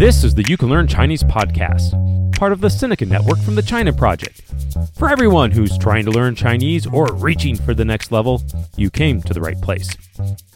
[0.00, 1.92] This is the You Can Learn Chinese podcast,
[2.34, 4.40] part of the Sinica Network from the China Project.
[4.96, 8.42] For everyone who's trying to learn Chinese or reaching for the next level,
[8.78, 9.94] you came to the right place.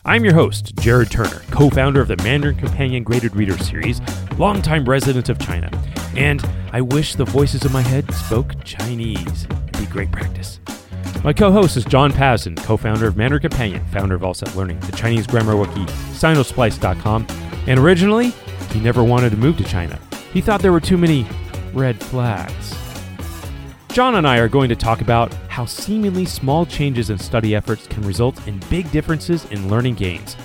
[0.06, 4.00] I'm your host, Jared Turner, co founder of the Mandarin Companion Graded Reader Series,
[4.38, 5.68] longtime resident of China.
[6.16, 6.42] And
[6.72, 9.44] I wish the voices in my head spoke Chinese.
[9.44, 10.58] It'd be great practice.
[11.22, 14.56] My co host is John Pasden, co founder of Mandarin Companion, founder of All Set
[14.56, 15.84] Learning, the Chinese grammar wiki,
[16.14, 17.26] Sinosplice.com,
[17.66, 18.32] and originally,
[18.74, 19.98] he never wanted to move to China.
[20.32, 21.24] He thought there were too many
[21.72, 22.76] red flags.
[23.88, 27.86] John and I are going to talk about how seemingly small changes in study efforts
[27.86, 30.36] can result in big differences in learning gains.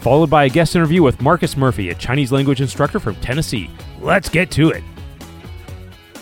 [0.00, 3.70] Followed by a guest interview with Marcus Murphy, a Chinese language instructor from Tennessee.
[4.00, 4.82] Let's get to it.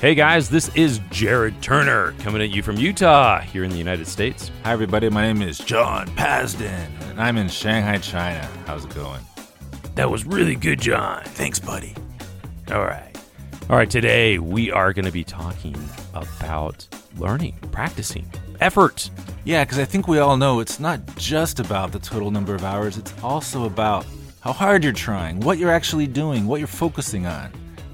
[0.03, 4.07] Hey guys, this is Jared Turner coming at you from Utah here in the United
[4.07, 4.51] States.
[4.63, 5.09] Hi, everybody.
[5.09, 8.47] My name is John Pasden, and I'm in Shanghai, China.
[8.67, 9.23] How's it going?
[9.97, 11.25] That was really good, John.
[11.25, 11.95] Thanks, buddy.
[12.71, 13.17] All right.
[13.71, 15.75] All right, today we are going to be talking
[16.13, 18.31] about learning, practicing,
[18.61, 19.09] effort.
[19.45, 22.63] Yeah, because I think we all know it's not just about the total number of
[22.63, 24.05] hours, it's also about
[24.41, 27.51] how hard you're trying, what you're actually doing, what you're focusing on.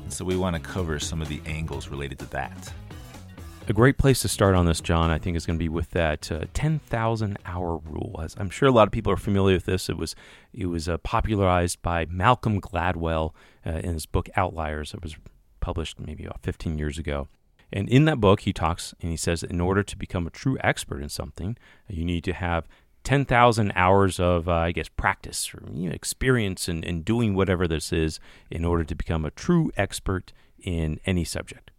[0.08, 2.72] So we want to cover some of the angles related to that.
[3.68, 5.90] A great place to start on this, John, I think is going to be with
[5.90, 8.20] that uh, 10,000 hour rule.
[8.22, 9.88] As I'm sure a lot of people are familiar with this.
[9.88, 10.16] It was
[10.52, 13.32] it was uh, popularized by Malcolm Gladwell
[13.64, 14.94] uh, in his book Outliers.
[14.94, 15.16] It was
[15.60, 17.28] published maybe about 15 years ago.
[17.72, 20.30] And in that book, he talks and he says, that in order to become a
[20.30, 21.56] true expert in something,
[21.88, 22.66] you need to have
[23.04, 27.66] 10,000 hours of, uh, I guess, practice or you know, experience in, in doing whatever
[27.66, 31.71] this is in order to become a true expert in any subject.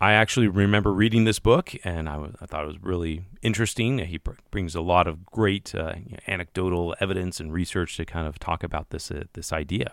[0.00, 3.98] I actually remember reading this book and I, I thought it was really interesting.
[3.98, 8.04] He pr- brings a lot of great uh, you know, anecdotal evidence and research to
[8.04, 9.92] kind of talk about this, uh, this idea.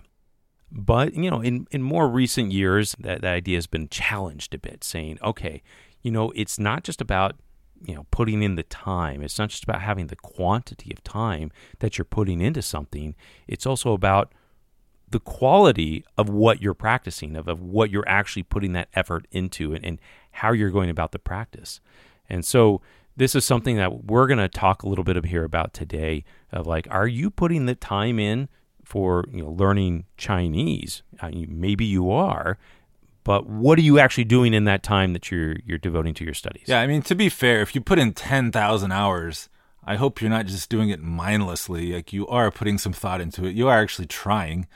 [0.72, 4.58] But, you know, in, in more recent years, that, that idea has been challenged a
[4.58, 5.62] bit, saying, okay,
[6.02, 7.36] you know, it's not just about
[7.84, 11.52] you know putting in the time it's not just about having the quantity of time
[11.80, 13.16] that you're putting into something
[13.48, 14.32] it's also about
[15.12, 19.74] the quality of what you're practicing of, of what you're actually putting that effort into
[19.74, 20.00] and, and
[20.32, 21.80] how you're going about the practice
[22.30, 22.82] and so
[23.18, 26.24] this is something that we're going to talk a little bit of here about today
[26.52, 28.48] of like are you putting the time in
[28.84, 32.58] for you know learning chinese uh, I mean, maybe you are
[33.24, 36.34] but what are you actually doing in that time that you're you're devoting to your
[36.34, 36.64] studies?
[36.68, 39.50] Yeah, I mean to be fair, if you put in 10,000 hours,
[39.84, 41.94] I hope you're not just doing it mindlessly.
[41.94, 43.56] Like you are putting some thought into it.
[43.56, 44.68] You are actually trying.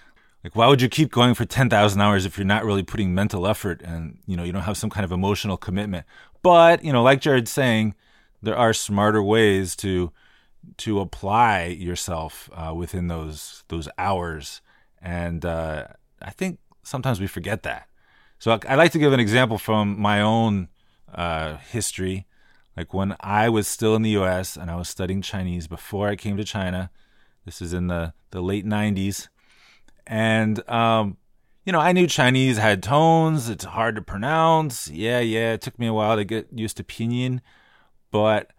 [0.45, 3.47] Like why would you keep going for 10,000 hours if you're not really putting mental
[3.47, 6.06] effort and, you know, you don't have some kind of emotional commitment.
[6.44, 7.95] But, you know, like Jared's saying,
[8.44, 10.11] there are smarter ways to
[10.78, 14.61] to apply yourself uh, within those those hours
[15.01, 15.88] and uh,
[16.22, 17.88] I think sometimes we forget that.
[18.38, 20.67] So I like to give an example from my own
[21.11, 22.28] uh, history.
[22.78, 24.57] Like when I was still in the U.S.
[24.57, 26.91] and I was studying Chinese before I came to China.
[27.45, 29.29] This is in the the late '90s,
[30.07, 31.17] and um,
[31.66, 33.49] you know I knew Chinese had tones.
[33.49, 34.89] It's hard to pronounce.
[34.89, 35.53] Yeah, yeah.
[35.53, 37.41] It took me a while to get used to pinyin,
[38.11, 38.51] but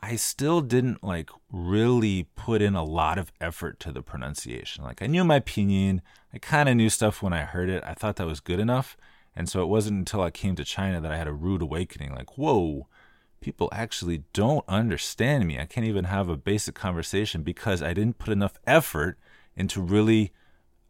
[0.00, 4.84] I still didn't like really put in a lot of effort to the pronunciation.
[4.84, 6.00] Like I knew my pinyin,
[6.32, 7.82] I kind of knew stuff when I heard it.
[7.84, 8.96] I thought that was good enough.
[9.34, 12.12] And so it wasn't until I came to China that I had a rude awakening
[12.12, 12.88] like, whoa,
[13.40, 15.58] people actually don't understand me.
[15.58, 19.18] I can't even have a basic conversation because I didn't put enough effort
[19.56, 20.32] into really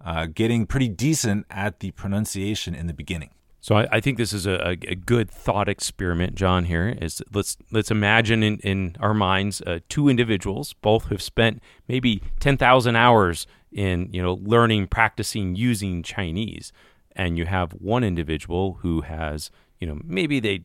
[0.01, 3.31] uh, getting pretty decent at the pronunciation in the beginning.
[3.61, 6.65] So I, I think this is a, a, good thought experiment, John.
[6.65, 11.61] Here is let's let's imagine in, in our minds uh, two individuals, both have spent
[11.89, 16.73] maybe ten thousand hours in you know learning, practicing, using Chinese
[17.19, 20.65] and you have one individual who has, you know, maybe they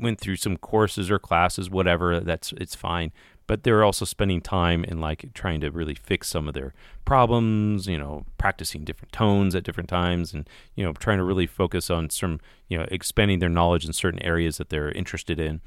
[0.00, 3.10] went through some courses or classes, whatever, that's it's fine.
[3.46, 6.72] But they're also spending time in like trying to really fix some of their
[7.04, 11.46] problems, you know, practicing different tones at different times and, you know, trying to really
[11.46, 15.60] focus on some, you know, expanding their knowledge in certain areas that they're interested in.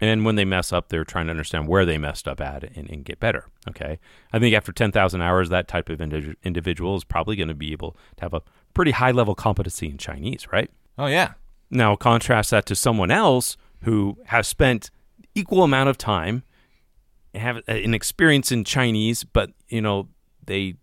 [0.00, 2.90] And when they mess up, they're trying to understand where they messed up at and,
[2.90, 3.46] and get better.
[3.68, 3.98] Okay.
[4.32, 7.72] I think after 10,000 hours, that type of indi- individual is probably going to be
[7.72, 8.42] able to have a
[8.72, 10.70] pretty high level competency in Chinese, right?
[10.98, 11.34] Oh, yeah.
[11.70, 14.90] Now, contrast that to someone else who has spent
[15.34, 16.42] equal amount of time
[17.34, 20.08] have an experience in Chinese, but, you know,
[20.46, 20.74] they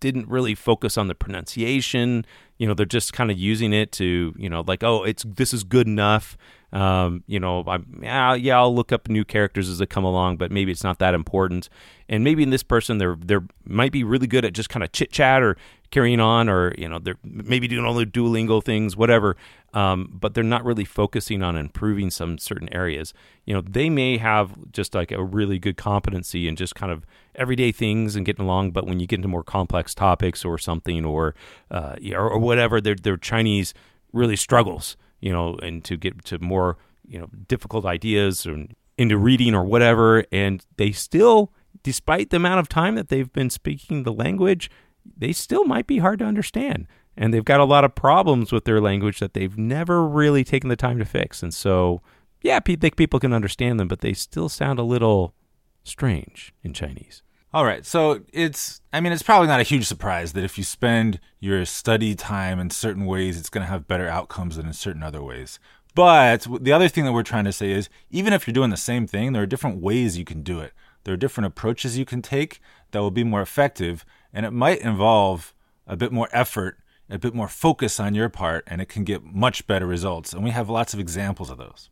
[0.00, 2.24] didn't really focus on the pronunciation.
[2.58, 5.52] You know, they're just kind of using it to, you know, like, oh, it's this
[5.52, 6.36] is good enough.
[6.72, 10.36] Um, you know, I'm, yeah, yeah, I'll look up new characters as they come along,
[10.36, 11.68] but maybe it's not that important.
[12.08, 14.92] And maybe in this person, they're they're might be really good at just kind of
[14.92, 15.56] chit chat or
[15.90, 19.36] carrying on, or you know, they're maybe doing all the Duolingo things, whatever.
[19.74, 23.12] Um, but they're not really focusing on improving some certain areas.
[23.44, 27.04] You know, they may have just like a really good competency in just kind of
[27.34, 31.04] everyday things and getting along, but when you get into more complex topics or something,
[31.04, 31.34] or
[31.70, 33.74] uh, or, or whatever, their their Chinese
[34.12, 34.96] really struggles.
[35.20, 38.66] You know, and to get to more you know difficult ideas or
[38.98, 41.52] into reading or whatever, and they still,
[41.82, 44.68] despite the amount of time that they've been speaking the language,
[45.16, 46.86] they still might be hard to understand
[47.18, 50.68] and they've got a lot of problems with their language that they've never really taken
[50.68, 51.42] the time to fix.
[51.42, 52.00] And so,
[52.42, 55.34] yeah, I think people can understand them, but they still sound a little
[55.82, 57.22] strange in Chinese.
[57.52, 57.84] All right.
[57.84, 61.64] So it's, I mean, it's probably not a huge surprise that if you spend your
[61.64, 65.22] study time in certain ways, it's going to have better outcomes than in certain other
[65.22, 65.58] ways.
[65.96, 68.76] But the other thing that we're trying to say is even if you're doing the
[68.76, 70.72] same thing, there are different ways you can do it.
[71.02, 72.60] There are different approaches you can take
[72.92, 75.54] that will be more effective, and it might involve
[75.86, 76.78] a bit more effort
[77.10, 80.32] a bit more focus on your part, and it can get much better results.
[80.32, 81.90] And we have lots of examples of those.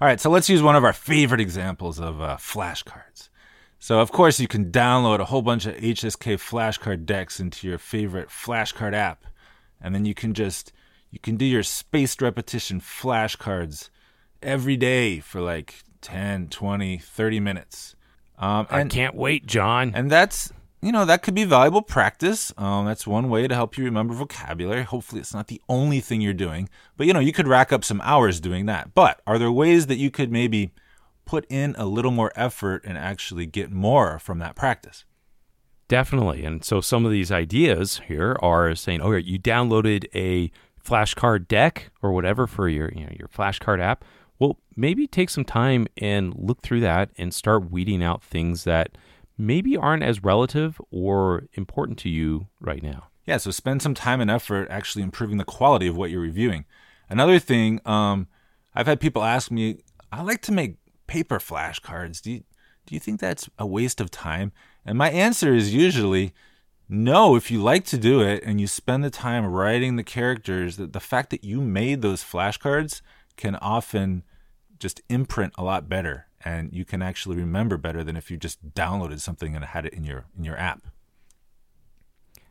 [0.00, 3.28] All right, so let's use one of our favorite examples of uh, flashcards.
[3.78, 7.78] So, of course, you can download a whole bunch of HSK flashcard decks into your
[7.78, 9.24] favorite flashcard app,
[9.80, 10.72] and then you can just
[11.10, 13.90] you can do your spaced repetition flashcards
[14.42, 17.96] every day for like 10, 20, 30 minutes.
[18.38, 19.92] Um, and, I can't wait, John.
[19.94, 20.52] And that's
[20.82, 22.52] you know, that could be valuable practice.
[22.56, 24.82] Um, that's one way to help you remember vocabulary.
[24.82, 27.84] Hopefully, it's not the only thing you're doing, but you know, you could rack up
[27.84, 28.94] some hours doing that.
[28.94, 30.72] But are there ways that you could maybe
[31.24, 35.04] put in a little more effort and actually get more from that practice?
[35.88, 36.44] Definitely.
[36.44, 40.50] And so some of these ideas here are saying, oh, you downloaded a
[40.84, 44.04] flashcard deck or whatever for your you know your flashcard app.
[44.38, 48.96] Well, maybe take some time and look through that and start weeding out things that
[49.38, 53.08] maybe aren't as relative or important to you right now.
[53.24, 56.64] Yeah, so spend some time and effort actually improving the quality of what you're reviewing.
[57.08, 58.28] Another thing, um,
[58.74, 59.80] I've had people ask me,
[60.12, 62.22] I like to make paper flashcards.
[62.22, 62.44] Do you,
[62.86, 64.52] do you think that's a waste of time?
[64.84, 66.32] And my answer is usually
[66.88, 70.76] no, if you like to do it and you spend the time writing the characters,
[70.76, 73.00] the, the fact that you made those flashcards
[73.36, 74.22] can often
[74.78, 78.72] just imprint a lot better and you can actually remember better than if you just
[78.72, 80.86] downloaded something and had it in your in your app.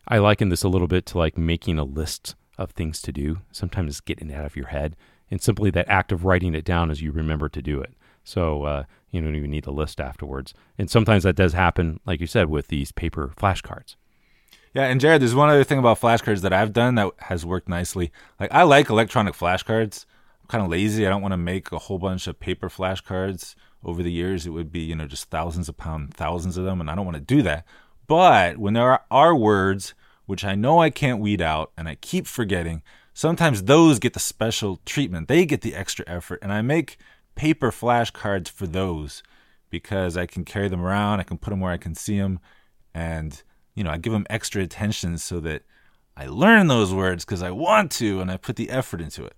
[0.06, 3.38] I liken this a little bit to like making a list of things to do.
[3.53, 4.97] Sometimes it's getting it out of your head,
[5.31, 7.94] and simply that act of writing it down as you remember to do it.
[8.25, 10.53] So uh, you don't even need a list afterwards.
[10.77, 13.95] And sometimes that does happen, like you said, with these paper flashcards.
[14.74, 17.69] Yeah, and Jared, there's one other thing about flashcards that I've done that has worked
[17.69, 18.12] nicely.
[18.42, 20.06] Like I like electronic flashcards.
[20.42, 21.07] I'm kind of lazy.
[21.07, 23.56] I don't want to make a whole bunch of paper flashcards
[23.86, 26.82] over the years it would be you know just thousands of pounds thousands of them
[26.82, 27.66] and i don't want to do that.
[28.08, 29.94] But when there are, are words
[30.26, 32.82] which i know i can't weed out and i keep forgetting
[33.14, 35.30] sometimes those get the special treatment.
[35.30, 36.98] They get the extra effort and i make
[37.36, 39.22] paper flashcards for those
[39.70, 42.40] because i can carry them around i can put them where i can see them
[42.94, 43.44] and
[43.76, 45.64] you know i give them extra attention so that
[46.16, 49.36] i learn those words because i want to and i put the effort into it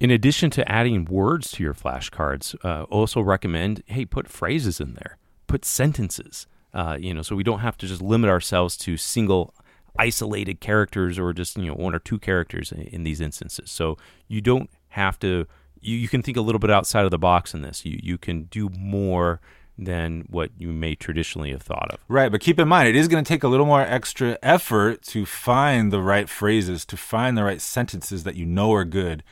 [0.00, 4.94] in addition to adding words to your flashcards, uh, also recommend hey, put phrases in
[4.94, 6.46] there, put sentences.
[6.72, 9.54] Uh, you know, so we don't have to just limit ourselves to single
[9.98, 13.70] isolated characters or just you know one or two characters in, in these instances.
[13.70, 13.96] So
[14.28, 15.46] you don't have to.
[15.80, 17.84] You, you can think a little bit outside of the box in this.
[17.84, 19.40] You you can do more
[19.80, 22.00] than what you may traditionally have thought of.
[22.08, 25.02] Right, but keep in mind it is going to take a little more extra effort
[25.02, 29.22] to find the right phrases, to find the right sentences that you know are good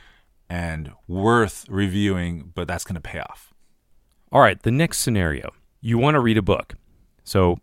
[0.49, 3.53] and worth reviewing, but that's going to pay off.
[4.31, 5.51] All right, the next scenario
[5.81, 6.75] you want to read a book.
[7.23, 7.59] So,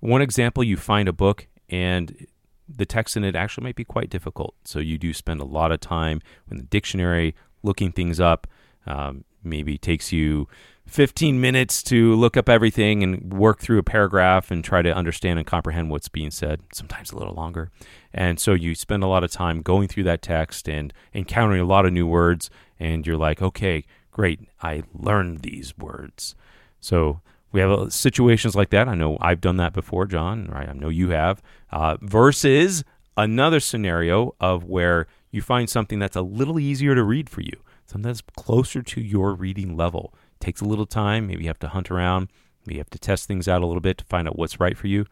[0.00, 2.26] one example, you find a book and
[2.68, 4.54] the text in it actually might be quite difficult.
[4.64, 6.20] So, you do spend a lot of time
[6.50, 8.46] in the dictionary looking things up.
[8.86, 10.48] Um, maybe takes you
[10.88, 15.38] 15 minutes to look up everything and work through a paragraph and try to understand
[15.38, 17.70] and comprehend what's being said, sometimes a little longer.
[18.12, 21.66] And so you spend a lot of time going through that text and encountering a
[21.66, 22.48] lot of new words,
[22.80, 26.34] and you're like, okay, great, I learned these words.
[26.80, 27.20] So
[27.52, 28.88] we have uh, situations like that.
[28.88, 30.68] I know I've done that before, John, right?
[30.68, 31.42] I know you have.
[31.70, 32.82] Uh, versus
[33.16, 37.62] another scenario of where you find something that's a little easier to read for you,
[37.84, 41.26] something that's closer to your reading level takes a little time.
[41.26, 42.28] Maybe you have to hunt around.
[42.64, 44.76] Maybe you have to test things out a little bit to find out what's right
[44.76, 45.06] for you.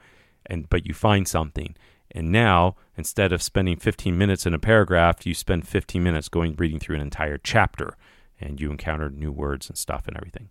[0.46, 1.74] And but you find something.
[2.12, 6.54] And now, instead of spending 15 minutes in a paragraph, you spend 15 minutes going
[6.56, 7.96] reading through an entire chapter.
[8.38, 10.50] and you encounter new words and stuff and everything.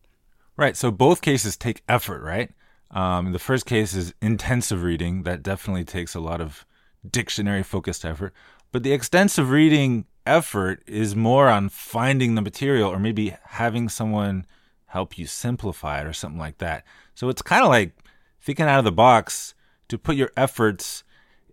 [0.57, 0.75] Right.
[0.75, 2.51] So both cases take effort, right?
[2.89, 5.23] Um, the first case is intensive reading.
[5.23, 6.65] That definitely takes a lot of
[7.09, 8.33] dictionary focused effort.
[8.71, 14.45] But the extensive reading effort is more on finding the material or maybe having someone
[14.95, 16.85] help you simplify it or something like that.
[17.15, 17.91] So it's kind of like
[18.39, 19.53] thinking out of the box
[19.89, 21.03] to put your efforts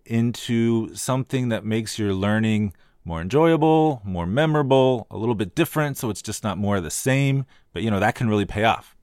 [0.07, 2.73] into something that makes your learning
[3.05, 6.91] more enjoyable, more memorable, a little bit different so it's just not more of the
[6.91, 8.97] same, but you know that can really pay off.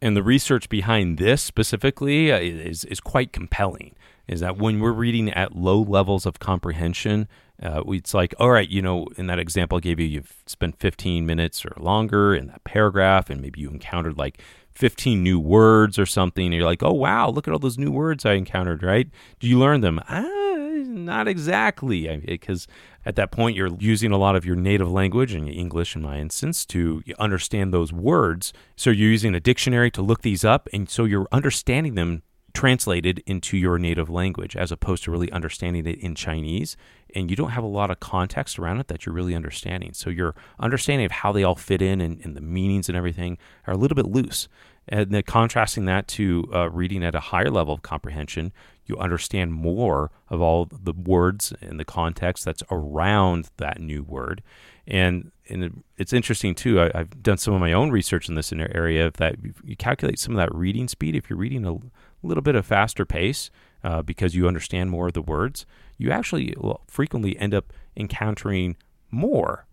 [0.00, 3.96] And the research behind this specifically uh, is is quite compelling.
[4.28, 7.26] Is that when we're reading at low levels of comprehension,
[7.62, 10.78] uh, it's like, all right, you know, in that example I gave you, you've spent
[10.78, 14.40] 15 minutes or longer in that paragraph, and maybe you encountered like
[14.74, 16.46] 15 new words or something.
[16.46, 19.08] And you're like, oh, wow, look at all those new words I encountered, right?
[19.40, 20.00] Do you learn them?
[20.08, 20.22] Ah,
[20.86, 22.16] not exactly.
[22.16, 22.66] Because
[23.04, 26.18] at that point, you're using a lot of your native language, and English in my
[26.18, 28.54] instance, to understand those words.
[28.76, 33.22] So you're using a dictionary to look these up, and so you're understanding them translated
[33.26, 36.76] into your native language as opposed to really understanding it in Chinese.
[37.14, 39.92] And you don't have a lot of context around it that you're really understanding.
[39.92, 43.38] So your understanding of how they all fit in and, and the meanings and everything
[43.66, 44.48] are a little bit loose.
[44.88, 48.52] And then contrasting that to uh, reading at a higher level of comprehension,
[48.86, 54.42] you understand more of all the words and the context that's around that new word.
[54.86, 56.80] And and it's interesting too.
[56.80, 60.34] I, have done some of my own research in this area that you calculate some
[60.34, 61.14] of that reading speed.
[61.14, 61.78] If you're reading a
[62.26, 63.50] little bit of faster pace
[63.84, 65.66] uh, because you understand more of the words,
[66.00, 66.54] you actually
[66.88, 68.76] frequently end up encountering
[69.10, 69.66] more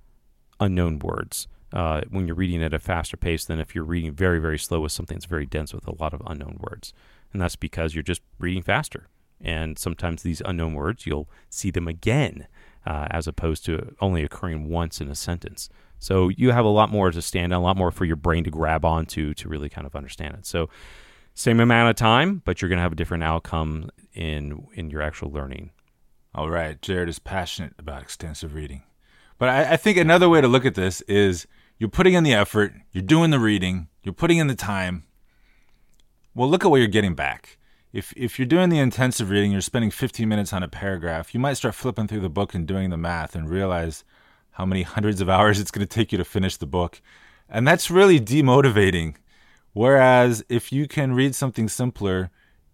[0.60, 4.38] unknown words uh, when you're reading at a faster pace than if you're reading very,
[4.40, 6.94] very slow with something that's very dense with a lot of unknown words.
[7.32, 9.08] And that's because you're just reading faster.
[9.40, 12.48] And sometimes these unknown words, you'll see them again
[12.86, 15.70] uh, as opposed to only occurring once in a sentence.
[15.98, 18.44] So you have a lot more to stand on, a lot more for your brain
[18.44, 20.46] to grab onto to really kind of understand it.
[20.46, 20.70] So
[21.34, 25.02] same amount of time, but you're going to have a different outcome in in your
[25.02, 25.72] actual learning.
[26.38, 28.84] All right, Jared is passionate about extensive reading,
[29.40, 31.48] but I, I think another way to look at this is
[31.80, 35.04] you're putting in the effort, you're doing the reading, you're putting in the time.
[36.36, 37.58] Well, look at what you're getting back.
[37.92, 41.40] If if you're doing the intensive reading, you're spending 15 minutes on a paragraph, you
[41.40, 44.04] might start flipping through the book and doing the math and realize
[44.52, 47.02] how many hundreds of hours it's going to take you to finish the book.
[47.50, 49.16] And that's really demotivating
[49.78, 52.32] Whereas if you can read something simpler,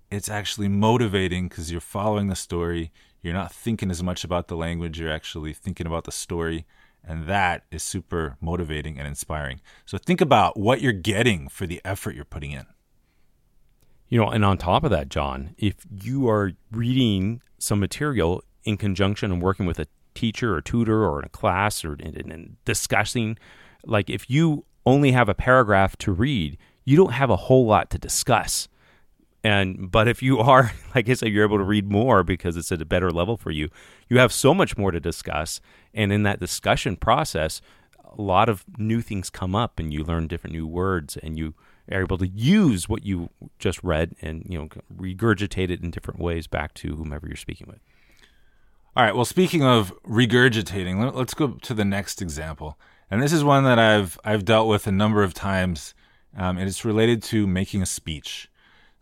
[0.09, 2.93] it's actually motivating because you're following the story.
[3.23, 6.65] You're not thinking as much about the language, you're actually thinking about the story.
[7.05, 9.59] And that is super motivating and inspiring.
[9.85, 12.65] So think about what you're getting for the effort you're putting in.
[14.07, 18.77] You know, and on top of that, John, if you are reading some material in
[18.77, 22.57] conjunction and working with a teacher or tutor or in a class or in, in
[22.63, 23.37] discussing,
[23.85, 27.89] like if you only have a paragraph to read, you don't have a whole lot
[27.89, 28.67] to discuss.
[29.43, 32.71] And but if you are, like I said, you're able to read more because it's
[32.71, 33.69] at a better level for you.
[34.09, 35.61] You have so much more to discuss,
[35.93, 37.61] and in that discussion process,
[38.17, 41.55] a lot of new things come up, and you learn different new words, and you
[41.91, 46.19] are able to use what you just read and you know regurgitate it in different
[46.19, 47.79] ways back to whomever you're speaking with.
[48.95, 49.15] All right.
[49.15, 52.77] Well, speaking of regurgitating, let's go to the next example,
[53.11, 55.93] and this is one that I've I've dealt with a number of times
[56.35, 58.49] um, and it's related to making a speech.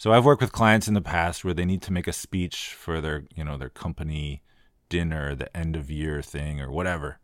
[0.01, 2.73] So I've worked with clients in the past where they need to make a speech
[2.75, 4.41] for their, you know, their company
[4.89, 7.19] dinner, the end of year thing, or whatever.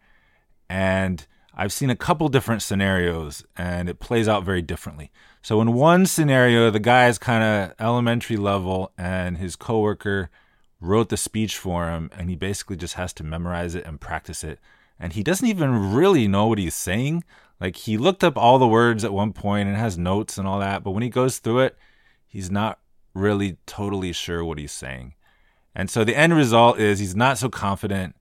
[0.69, 5.09] And I've seen a couple different scenarios, and it plays out very differently.
[5.41, 10.29] So in one scenario, the guy is kind of elementary level, and his coworker
[10.79, 14.43] wrote the speech for him, and he basically just has to memorize it and practice
[14.43, 14.59] it.
[14.99, 17.23] And he doesn't even really know what he's saying.
[17.59, 20.59] Like he looked up all the words at one point and has notes and all
[20.59, 21.77] that, but when he goes through it,
[22.27, 22.79] he's not
[23.13, 25.15] really totally sure what he's saying.
[25.75, 28.15] And so the end result is he's not so confident.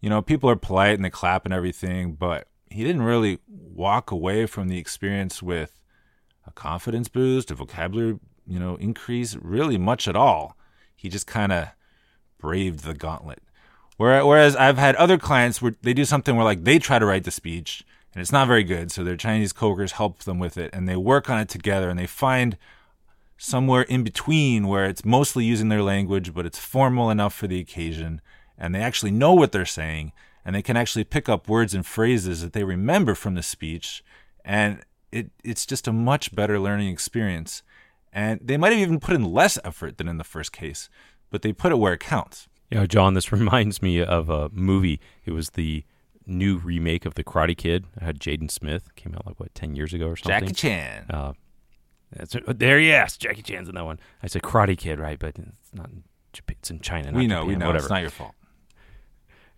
[0.00, 4.10] You know, people are polite and they clap and everything, but he didn't really walk
[4.10, 5.80] away from the experience with
[6.46, 10.56] a confidence boost, a vocabulary, you know, increase, really much at all.
[10.94, 11.68] He just kind of
[12.38, 13.42] braved the gauntlet.
[13.96, 17.24] Whereas I've had other clients where they do something where like they try to write
[17.24, 17.82] the speech
[18.16, 18.90] and it's not very good.
[18.90, 21.98] So their Chinese coworkers help them with it, and they work on it together, and
[21.98, 22.56] they find
[23.36, 27.60] somewhere in between where it's mostly using their language, but it's formal enough for the
[27.60, 28.20] occasion,
[28.56, 30.12] and they actually know what they're saying,
[30.44, 34.02] and they can actually pick up words and phrases that they remember from the speech,
[34.44, 37.62] and it it's just a much better learning experience.
[38.12, 40.88] And they might have even put in less effort than in the first case,
[41.30, 42.48] but they put it where it counts.
[42.70, 45.00] Yeah, John, this reminds me of a movie.
[45.24, 45.84] It was the
[46.26, 47.84] new remake of the Karate Kid.
[48.00, 50.40] I had Jaden Smith came out like what ten years ago or something.
[50.40, 51.06] Jackie Chan.
[51.10, 51.32] Uh,
[52.12, 53.98] that's, there, yes, Jackie Chan's in that one.
[54.22, 55.18] I said Karate Kid, right?
[55.18, 55.88] But it's not.
[55.90, 57.12] In Japan, it's in China.
[57.12, 57.66] we know, Japan, we know.
[57.66, 57.84] Whatever.
[57.84, 58.32] It's not your fault.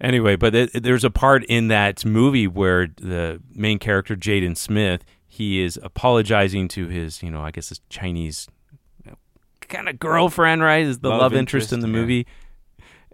[0.00, 5.04] Anyway, but it, there's a part in that movie where the main character Jaden Smith
[5.26, 8.48] he is apologizing to his, you know, I guess his Chinese
[9.68, 10.84] kind of girlfriend, right?
[10.84, 12.00] Is the love, Love interest, in the interest, yeah.
[12.00, 12.26] movie.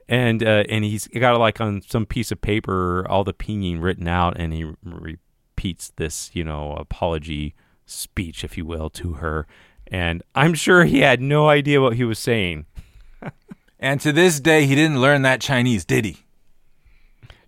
[0.08, 4.06] And uh, and he's got like on some piece of paper all the pinyin written
[4.06, 7.54] out, and he repeats this, you know, apology
[7.86, 9.46] speech, if you will, to her.
[9.86, 12.66] And I'm sure he had no idea what he was saying.
[13.80, 16.24] And to this day, he didn't learn that Chinese, did he?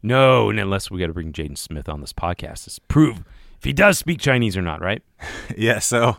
[0.02, 3.24] No, and unless we got to bring Jaden Smith on this podcast to prove
[3.56, 5.02] if he does speak Chinese or not, right?
[5.56, 6.18] Yeah, so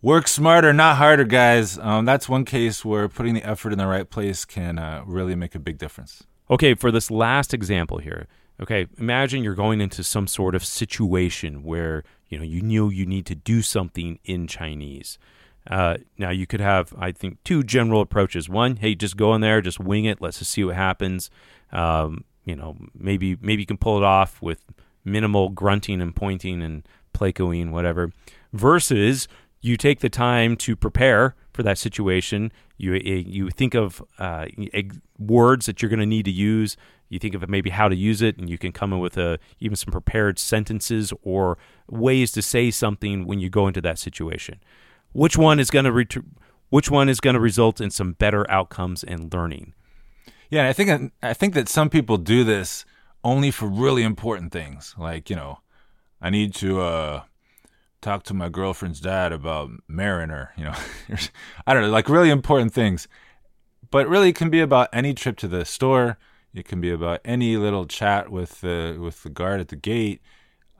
[0.00, 1.78] work smarter, not harder, guys.
[1.78, 5.34] Um, that's one case where putting the effort in the right place can uh, really
[5.34, 6.24] make a big difference.
[6.50, 8.26] Okay, for this last example here,
[8.60, 13.04] okay, imagine you're going into some sort of situation where you know you know you
[13.04, 15.18] need to do something in Chinese.
[15.70, 18.48] Uh, now you could have, I think, two general approaches.
[18.48, 20.20] One, hey, just go in there, just wing it.
[20.20, 21.30] Let's just see what happens.
[21.72, 24.64] Um, you know, maybe maybe you can pull it off with
[25.04, 28.10] minimal grunting and pointing and placoing, whatever.
[28.54, 29.28] Versus
[29.60, 32.50] you take the time to prepare for that situation.
[32.82, 34.46] You you think of uh,
[35.16, 36.76] words that you're going to need to use.
[37.08, 39.38] You think of maybe how to use it, and you can come in with a,
[39.60, 41.58] even some prepared sentences or
[41.88, 44.58] ways to say something when you go into that situation.
[45.12, 46.16] Which one is going to ret-
[46.70, 49.74] which one is going to result in some better outcomes and learning?
[50.50, 52.84] Yeah, I think I think that some people do this
[53.22, 55.60] only for really important things, like you know,
[56.20, 57.22] I need to uh,
[58.02, 60.52] talk to my girlfriend's dad about marrying her.
[60.56, 60.74] You know,
[61.66, 63.08] I don't know, like really important things.
[63.90, 66.18] But really, it can be about any trip to the store.
[66.54, 70.20] It can be about any little chat with the with the guard at the gate.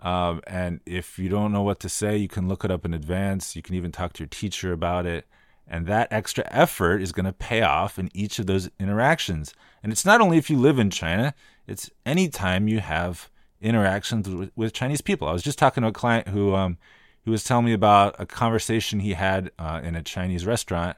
[0.01, 2.93] Um, and if you don't know what to say, you can look it up in
[2.93, 3.55] advance.
[3.55, 5.27] You can even talk to your teacher about it.
[5.67, 9.55] And that extra effort is going to pay off in each of those interactions.
[9.83, 11.35] And it's not only if you live in China,
[11.69, 13.31] it's anytime you have
[13.61, 15.29] interactions with, with Chinese people.
[15.29, 16.79] I was just talking to a client who, um,
[17.25, 20.97] who was telling me about a conversation he had uh, in a Chinese restaurant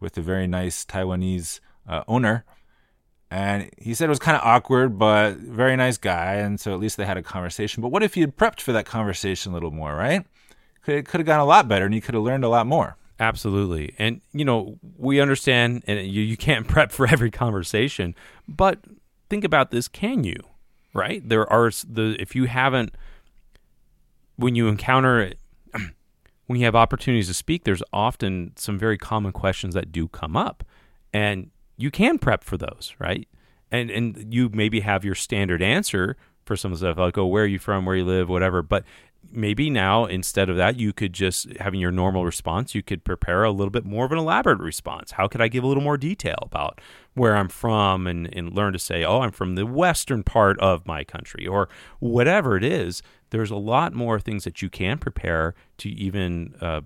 [0.00, 2.44] with a very nice Taiwanese uh, owner.
[3.30, 6.34] And he said it was kind of awkward, but very nice guy.
[6.34, 7.80] And so at least they had a conversation.
[7.80, 10.24] But what if you had prepped for that conversation a little more, right?
[10.86, 12.96] It could have gone a lot better and you could have learned a lot more.
[13.18, 13.94] Absolutely.
[13.98, 18.14] And, you know, we understand and you, you can't prep for every conversation,
[18.46, 18.78] but
[19.28, 20.36] think about this can you?
[20.92, 21.26] Right?
[21.28, 22.94] There are the, if you haven't,
[24.36, 25.32] when you encounter,
[26.46, 30.36] when you have opportunities to speak, there's often some very common questions that do come
[30.36, 30.64] up.
[31.12, 33.26] And you can prep for those, right?
[33.70, 37.26] And, and you maybe have your standard answer for some of the stuff like, oh,
[37.26, 38.62] where are you from, where you live, whatever.
[38.62, 38.84] But
[39.32, 43.44] maybe now instead of that you could just having your normal response you could prepare
[43.44, 45.96] a little bit more of an elaborate response how could i give a little more
[45.96, 46.80] detail about
[47.14, 50.86] where i'm from and, and learn to say oh i'm from the western part of
[50.86, 51.68] my country or
[52.00, 53.02] whatever it is
[53.34, 56.80] there's a lot more things that you can prepare to even uh,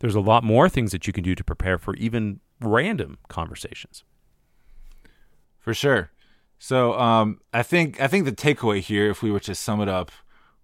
[0.00, 4.04] there's a lot more things that you can do to prepare for even random conversations
[5.60, 6.10] For sure.
[6.58, 9.88] So um, I think I think the takeaway here, if we were to sum it
[9.88, 10.10] up,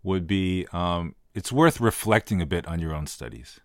[0.03, 3.61] would be um, it's worth reflecting a bit on your own studies.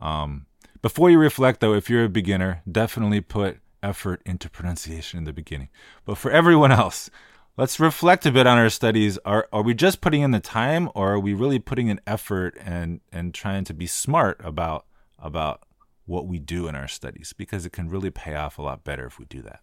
[0.00, 0.46] Um,
[0.82, 5.32] before you reflect, though, if you're a beginner, definitely put effort into pronunciation in the
[5.32, 5.68] beginning.
[6.04, 7.10] But for everyone else,
[7.56, 9.18] let's reflect a bit on our studies.
[9.24, 12.56] Are are we just putting in the time, or are we really putting in effort
[12.64, 14.86] and and trying to be smart about
[15.18, 15.62] about
[16.06, 17.32] what we do in our studies?
[17.36, 19.60] Because it can really pay off a lot better if we do that.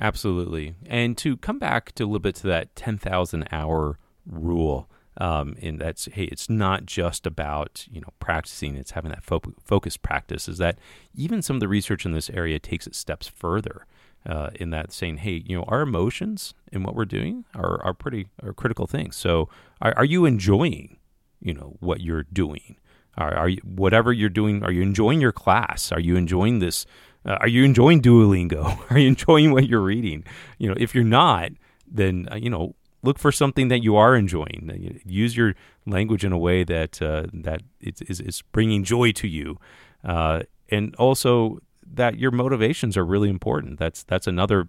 [0.00, 0.74] Absolutely.
[0.86, 5.78] And to come back to a little bit to that 10,000 hour rule, um, and
[5.78, 10.48] that's, hey, it's not just about, you know, practicing, it's having that fo- focused practice,
[10.48, 10.78] is that
[11.14, 13.84] even some of the research in this area takes it steps further.
[14.26, 17.94] Uh, in that saying, hey, you know, our emotions and what we're doing are, are
[17.94, 19.16] pretty are critical things.
[19.16, 19.48] So,
[19.80, 20.98] are, are you enjoying,
[21.40, 22.76] you know, what you're doing?
[23.16, 24.62] Are, are you whatever you're doing?
[24.62, 25.90] Are you enjoying your class?
[25.90, 26.84] Are you enjoying this
[27.24, 28.78] uh, are you enjoying Duolingo?
[28.90, 30.24] Are you enjoying what you're reading?
[30.58, 31.50] You know, if you're not,
[31.86, 35.00] then uh, you know, look for something that you are enjoying.
[35.04, 35.54] Use your
[35.86, 39.58] language in a way that uh, that is is bringing joy to you,
[40.04, 41.58] uh, and also
[41.92, 43.78] that your motivations are really important.
[43.78, 44.66] That's that's another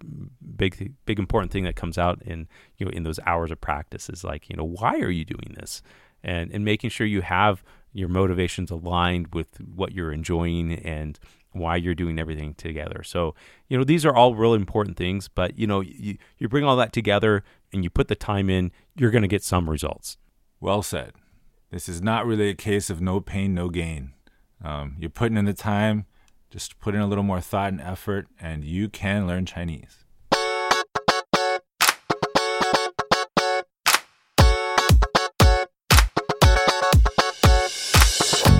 [0.56, 4.08] big big important thing that comes out in you know in those hours of practice
[4.08, 5.82] is like you know why are you doing this,
[6.22, 11.18] and and making sure you have your motivations aligned with what you're enjoying and
[11.52, 13.02] why you're doing everything together.
[13.02, 13.34] So,
[13.68, 16.76] you know, these are all really important things, but you know, you, you bring all
[16.76, 20.16] that together, and you put the time in, you're going to get some results.
[20.60, 21.12] Well said.
[21.70, 24.12] This is not really a case of no pain, no gain.
[24.62, 26.06] Um, you're putting in the time,
[26.52, 30.04] just put in a little more thought and effort, and you can learn Chinese.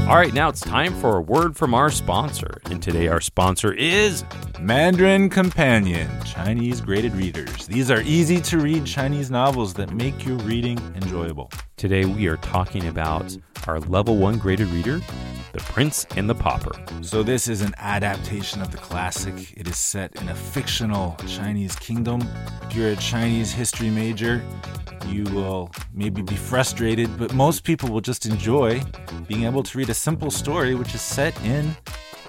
[0.09, 2.61] All right, now it's time for a word from our sponsor.
[2.71, 4.25] And today our sponsor is
[4.59, 7.67] Mandarin Companion, Chinese graded readers.
[7.67, 11.51] These are easy to read Chinese novels that make your reading enjoyable.
[11.77, 15.01] Today we are talking about our level 1 graded reader,
[15.53, 16.73] The Prince and the Pauper.
[17.03, 19.53] So, this is an adaptation of the classic.
[19.55, 22.23] It is set in a fictional Chinese kingdom.
[22.63, 24.43] If you're a Chinese history major,
[25.09, 28.83] you will maybe be frustrated, but most people will just enjoy
[29.29, 31.77] being able to read a simple story which is set in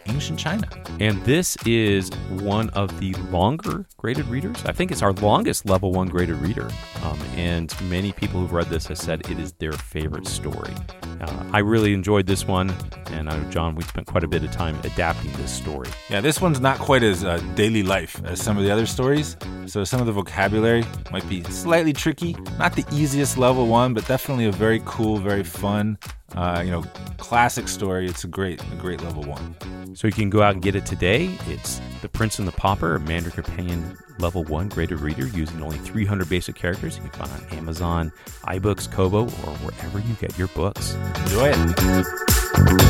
[0.07, 0.67] ancient China.
[0.99, 4.63] And this is one of the longer graded readers.
[4.65, 6.69] I think it's our longest level one graded reader.
[7.03, 10.73] Um, and many people who've read this have said it is their favorite story.
[11.21, 12.73] Uh, I really enjoyed this one.
[13.07, 15.89] And I know, John, we spent quite a bit of time adapting this story.
[16.09, 19.37] Yeah, this one's not quite as uh, daily life as some of the other stories.
[19.65, 22.35] So some of the vocabulary might be slightly tricky.
[22.57, 25.97] Not the easiest level one, but definitely a very cool, very fun,
[26.35, 26.83] uh, you know,
[27.17, 28.07] classic story.
[28.07, 29.55] It's a great, a great level one.
[29.95, 31.37] So you can go out and get it today.
[31.47, 35.77] It's The Prince and the Pauper, a Mandarin Companion Level 1 graded reader using only
[35.79, 36.97] 300 basic characters.
[36.97, 38.11] You can find on Amazon,
[38.43, 40.93] iBooks, Kobo, or wherever you get your books.
[40.93, 42.83] Enjoy it.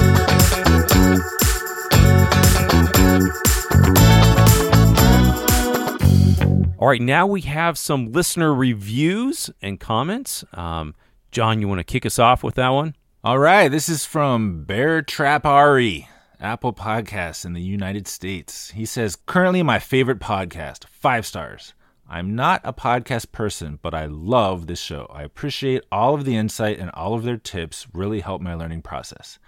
[6.77, 10.43] All right, now we have some listener reviews and comments.
[10.53, 10.95] Um,
[11.31, 12.95] John, you want to kick us off with that one?
[13.25, 16.09] All right, this is from Bear Trap Ari.
[16.41, 18.71] Apple Podcasts in the United States.
[18.71, 21.73] He says, currently my favorite podcast, five stars.
[22.05, 25.09] I'm not a podcast person, but I love this show.
[25.09, 28.81] I appreciate all of the insight and all of their tips really help my learning
[28.81, 29.39] process.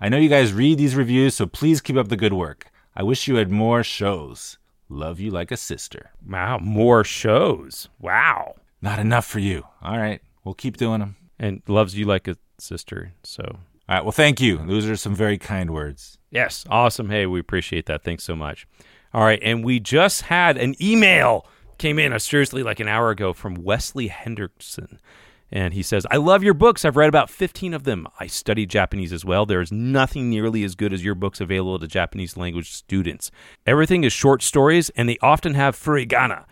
[0.00, 2.70] I know you guys read these reviews, so please keep up the good work.
[2.94, 4.56] I wish you had more shows.
[4.88, 6.12] Love you like a sister.
[6.24, 7.88] Wow, more shows.
[7.98, 8.54] Wow.
[8.80, 9.64] Not enough for you.
[9.82, 11.16] All right, we'll keep doing them.
[11.40, 13.12] And loves you like a sister.
[13.22, 14.58] So, all right, well, thank you.
[14.58, 16.18] Those are some very kind words.
[16.30, 17.10] Yes, awesome.
[17.10, 18.02] Hey, we appreciate that.
[18.02, 18.66] Thanks so much.
[19.14, 21.46] All right, and we just had an email
[21.78, 24.98] came in uh, seriously like an hour ago from Wesley Henderson.
[25.50, 26.84] And he says, I love your books.
[26.84, 28.08] I've read about 15 of them.
[28.18, 29.46] I study Japanese as well.
[29.46, 33.30] There is nothing nearly as good as your books available to Japanese language students.
[33.64, 36.46] Everything is short stories, and they often have furigana,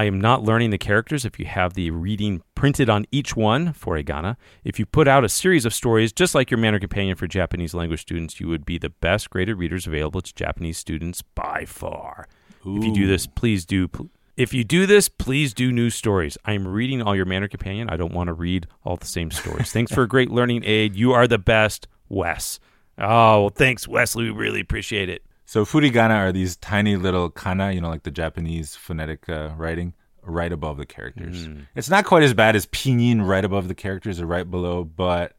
[0.00, 3.74] I am not learning the characters if you have the reading printed on each one
[3.74, 4.36] furigana.
[4.64, 7.74] If you put out a series of stories, just like your Mandarin Companion for Japanese
[7.74, 12.26] language students, you would be the best graded readers available to Japanese students by far.
[12.66, 12.78] Ooh.
[12.78, 13.90] If you do this, please do.
[14.38, 16.38] If you do this, please do new stories.
[16.46, 17.90] I am reading all your Mandarin Companion.
[17.90, 19.70] I don't want to read all the same stories.
[19.70, 20.96] thanks for a great learning aid.
[20.96, 22.58] You are the best, Wes.
[22.96, 24.24] Oh, well, thanks, Wesley.
[24.24, 25.26] We really appreciate it.
[25.50, 29.94] So furigana are these tiny little kana, you know, like the Japanese phonetic uh, writing,
[30.22, 31.48] right above the characters.
[31.48, 31.66] Mm.
[31.74, 35.32] It's not quite as bad as pinyin right above the characters or right below, but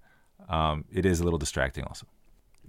[0.50, 2.08] um, it is a little distracting also.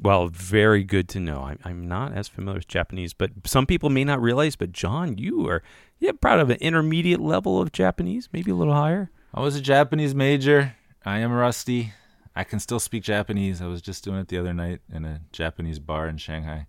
[0.01, 1.43] Well, very good to know.
[1.43, 4.55] I'm, I'm not as familiar with Japanese, but some people may not realize.
[4.55, 5.65] But John, you are
[5.99, 9.11] yeah proud of an intermediate level of Japanese, maybe a little higher.
[9.35, 10.77] I was a Japanese major.
[11.05, 11.93] I am rusty.
[12.37, 13.61] I can still speak Japanese.
[13.61, 16.69] I was just doing it the other night in a Japanese bar in Shanghai.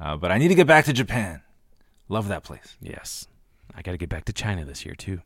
[0.00, 1.42] Uh, but I need to get back to Japan.
[2.08, 2.76] Love that place.
[2.80, 3.26] Yes.
[3.74, 5.20] I got to get back to China this year, too.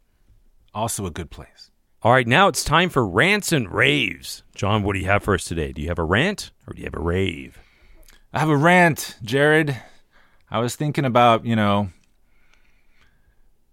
[0.74, 1.70] Also a good place.
[2.02, 4.42] All right, now it's time for rants and raves.
[4.56, 5.72] John, what do you have for us today?
[5.72, 7.58] Do you have a rant or do you have a rave?
[8.32, 9.80] I have a rant, Jared.
[10.50, 11.90] I was thinking about, you know,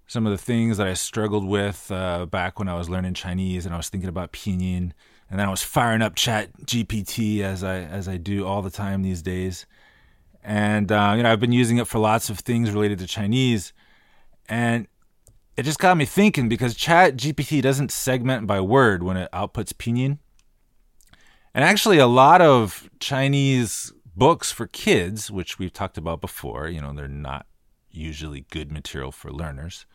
[0.06, 3.66] some of the things that I struggled with uh, back when I was learning Chinese,
[3.66, 4.92] and I was thinking about pinyin,
[5.30, 8.72] and then I was firing up Chat GPT as I as I do all the
[8.72, 9.66] time these days
[10.50, 13.72] and uh, you know I've been using it for lots of things related to Chinese,
[14.50, 14.88] and
[15.56, 19.74] it just got me thinking because Chat GPT doesn't segment by word when it outputs
[19.74, 20.18] pinyin,
[21.54, 26.82] and actually a lot of Chinese books for kids, which we've talked about before, you
[26.82, 27.46] know they're not
[27.92, 29.86] usually good material for learners.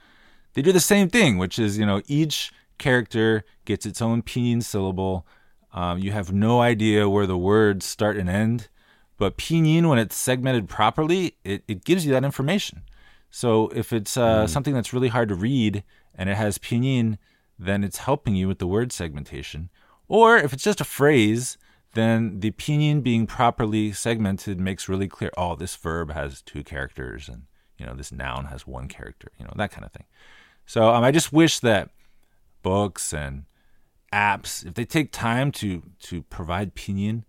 [0.53, 4.63] They do the same thing, which is you know each character gets its own pinyin
[4.63, 5.27] syllable.
[5.73, 8.69] Um, you have no idea where the words start and end
[9.17, 12.83] but pinyin, when it's segmented properly, it, it gives you that information.
[13.31, 14.49] So if it's uh, mm.
[14.49, 15.83] something that's really hard to read
[16.15, 17.19] and it has pinyin,
[17.59, 19.71] then it's helping you with the word segmentation.
[20.09, 21.59] Or if it's just a phrase,
[21.95, 27.29] then the pinyin being properly segmented makes really clear, oh, this verb has two characters
[27.29, 27.43] and,
[27.79, 30.07] you know, this noun has one character, you know, that kind of thing.
[30.67, 31.91] So um, I just wish that
[32.63, 33.45] books and
[34.13, 37.25] apps, if they take time to to provide pinyin,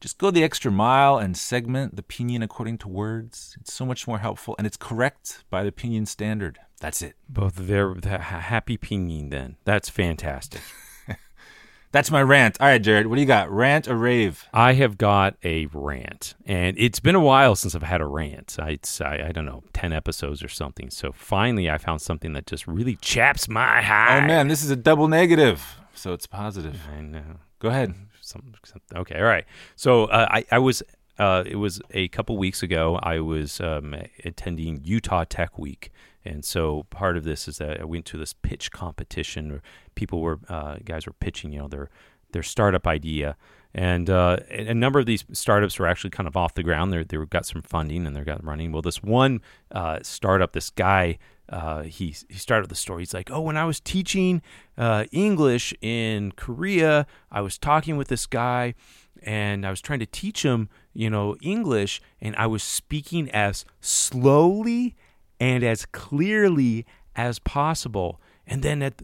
[0.00, 3.56] just go the extra mile and segment the pinyin according to words.
[3.60, 6.58] It's so much more helpful and it's correct by the pinyin standard.
[6.80, 7.14] That's it.
[7.28, 9.56] Both very happy pinyin then.
[9.64, 10.62] That's fantastic.
[11.92, 12.56] That's my rant.
[12.60, 13.50] All right, Jared, what do you got?
[13.50, 14.46] Rant or rave?
[14.54, 18.56] I have got a rant, and it's been a while since I've had a rant.
[18.60, 20.88] I, I, I don't know, 10 episodes or something.
[20.90, 24.22] So finally, I found something that just really chaps my oh, hide.
[24.22, 25.80] Oh, man, this is a double negative.
[25.92, 26.80] So it's positive.
[26.96, 27.40] I know.
[27.58, 27.92] Go ahead.
[28.30, 29.44] Some, some, okay, all right.
[29.76, 30.82] So uh, I, I was,
[31.18, 35.90] uh, it was a couple weeks ago, I was um, attending Utah Tech Week.
[36.24, 39.62] And so part of this is that I went to this pitch competition where
[39.94, 41.88] people were uh, guys were pitching, you know, their
[42.32, 43.36] their startup idea,
[43.74, 46.92] and uh, a number of these startups were actually kind of off the ground.
[46.92, 48.72] They they got some funding and they got running.
[48.72, 51.18] Well, this one uh, startup, this guy.
[51.48, 53.02] Uh, he he started the story.
[53.02, 54.40] He's like, "Oh, when I was teaching
[54.78, 58.74] uh, English in Korea, I was talking with this guy,
[59.22, 63.64] and I was trying to teach him, you know, English, and I was speaking as
[63.80, 64.94] slowly
[65.40, 68.20] and as clearly as possible.
[68.46, 69.02] And then at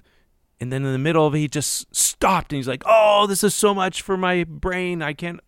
[0.60, 3.44] and then in the middle of it, he just stopped and he's like, "Oh, this
[3.44, 5.02] is so much for my brain.
[5.02, 5.40] I can't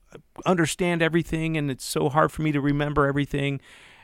[0.44, 3.61] understand everything, and it's so hard for me to remember everything."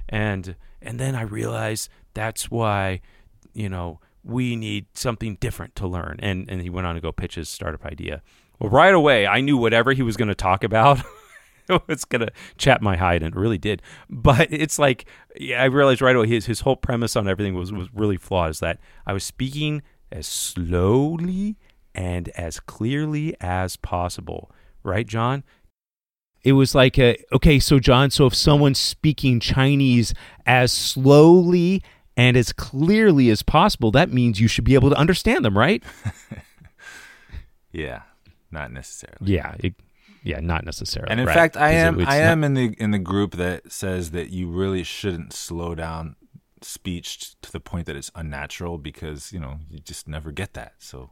[0.09, 3.01] And and then I realized that's why,
[3.53, 6.19] you know, we need something different to learn.
[6.21, 8.23] And and he went on to go pitch his startup idea.
[8.59, 11.01] Well, right away, I knew whatever he was going to talk about.
[11.89, 13.83] it's gonna chap my hide, and it really did.
[14.09, 17.73] But it's like yeah, I realized right away his his whole premise on everything was
[17.73, 18.51] was really flawed.
[18.51, 19.83] Is that I was speaking
[20.15, 21.57] as slowly
[21.95, 24.51] and as clearly as possible,
[24.83, 25.43] right, John?
[26.43, 30.15] It was like a okay, so John, so if someone's speaking Chinese
[30.47, 31.83] as slowly
[32.17, 35.83] and as clearly as possible, that means you should be able to understand them, right?
[37.73, 38.03] yeah,
[38.51, 39.35] not necessarily.
[39.35, 39.75] Yeah, it,
[40.23, 41.11] yeah, not necessarily.
[41.11, 41.35] And in right.
[41.35, 44.49] fact, I am it, I am in the in the group that says that you
[44.49, 46.15] really shouldn't slow down
[46.65, 50.75] speech to the point that it's unnatural because you know you just never get that.
[50.79, 51.11] So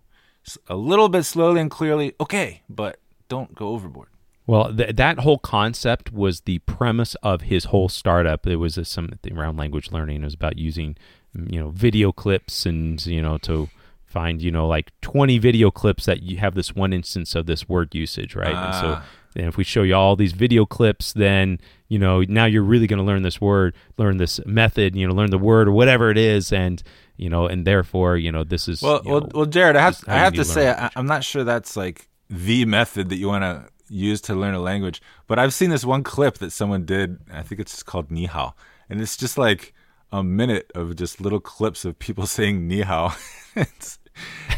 [0.69, 4.09] a little bit slowly and clearly, okay, but don't go overboard.
[4.47, 8.47] Well, th- that whole concept was the premise of his whole startup.
[8.47, 10.23] It was a, something around language learning.
[10.23, 10.97] It was about using,
[11.35, 13.69] you know, video clips and you know to
[14.05, 17.67] find you know like 20 video clips that you have this one instance of this
[17.67, 19.05] word usage right and so ah.
[19.37, 22.87] And if we show you all these video clips then you know now you're really
[22.87, 26.11] going to learn this word learn this method you know learn the word or whatever
[26.11, 26.83] it is and
[27.17, 30.03] you know and therefore you know this is well well, know, well jared i have,
[30.07, 33.43] I have to say I, i'm not sure that's like the method that you want
[33.43, 37.19] to use to learn a language but i've seen this one clip that someone did
[37.33, 38.55] i think it's called ni hao
[38.89, 39.75] and it's just like
[40.13, 43.15] a minute of just little clips of people saying ni hao.
[43.55, 43.99] It's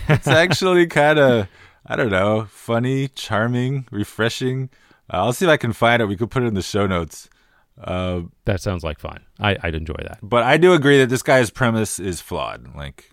[0.08, 1.48] it's actually kind of
[1.87, 4.70] I don't know, funny, charming, refreshing.
[5.12, 6.07] Uh, I'll see if I can find it.
[6.07, 7.29] We could put it in the show notes.
[7.79, 9.20] Uh, that sounds like fun.
[9.38, 10.18] I, I'd enjoy that.
[10.23, 12.75] But I do agree that this guy's premise is flawed.
[12.75, 13.12] Like,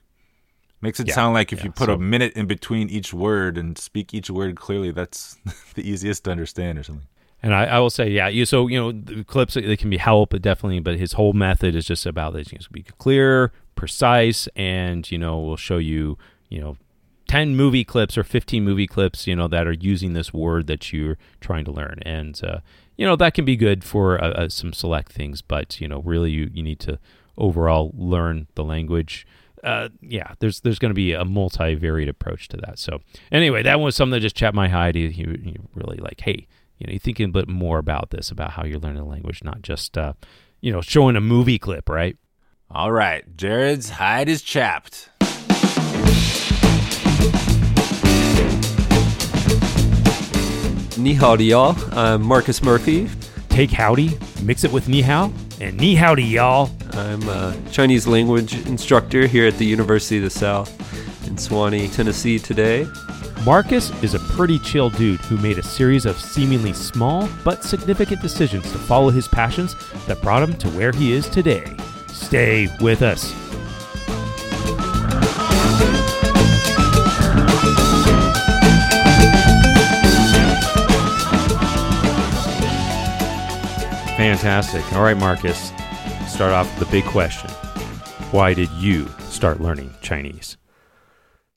[0.81, 3.13] makes it yeah, sound like if yeah, you put so, a minute in between each
[3.13, 5.37] word and speak each word clearly, that's
[5.73, 7.07] the easiest to understand or something.
[7.43, 9.97] And I, I will say, yeah, you so you know the clips they can be
[9.97, 12.51] help, definitely, but his whole method is just about this.
[12.51, 16.77] You know, be clear, precise, and you know we'll show you you know
[17.31, 20.91] 10 movie clips or 15 movie clips you know that are using this word that
[20.91, 22.59] you're trying to learn and uh,
[22.97, 26.01] you know that can be good for uh, uh, some select things but you know
[26.01, 26.99] really you, you need to
[27.37, 29.25] overall learn the language
[29.63, 32.79] uh, yeah, there's there's going to be a multivariate approach to that.
[32.79, 34.95] So anyway, that was something that just chapped my hide.
[34.95, 36.47] He, he really like, hey,
[36.79, 39.43] you know, you're thinking a bit more about this, about how you're learning the language,
[39.43, 40.13] not just uh,
[40.61, 42.17] you know, showing a movie clip, right?
[42.71, 45.10] All right, Jared's hide is chapped.
[50.97, 51.75] Ni hao to y'all.
[51.93, 53.09] I'm Marcus Murphy.
[53.47, 56.69] Take howdy, mix it with ni hao, and ni hao to y'all.
[56.93, 60.69] I'm a Chinese language instructor here at the University of the South
[61.27, 62.85] in Sewanee, Tennessee today.
[63.45, 68.21] Marcus is a pretty chill dude who made a series of seemingly small but significant
[68.21, 69.75] decisions to follow his passions
[70.05, 71.65] that brought him to where he is today.
[72.07, 73.33] Stay with us.
[84.21, 84.93] Fantastic.
[84.93, 85.71] All right, Marcus.
[86.27, 87.49] Start off with the big question.
[88.29, 90.57] Why did you start learning Chinese?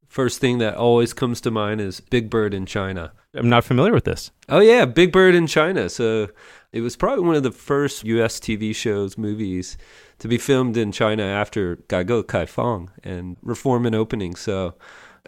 [0.09, 3.13] First thing that always comes to mind is Big Bird in China.
[3.35, 4.31] I'm not familiar with this.
[4.49, 5.91] Oh yeah, Big Bird in China.
[5.91, 6.29] So
[6.73, 9.77] it was probably one of the first US TV shows, movies
[10.21, 14.37] to be filmed in China after Gaige Kaifang and reform and opening.
[14.37, 14.75] So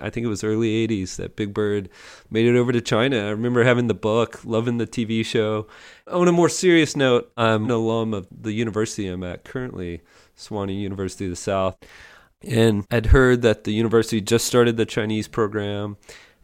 [0.01, 1.89] I think it was early 80s that Big Bird
[2.31, 3.27] made it over to China.
[3.27, 5.67] I remember having the book, loving the TV show.
[6.07, 10.03] On a more serious note, I'm an alum of the university I'm at currently,
[10.37, 11.77] Sewanee University of the South.
[12.43, 15.97] And I'd heard that the university just started the Chinese program.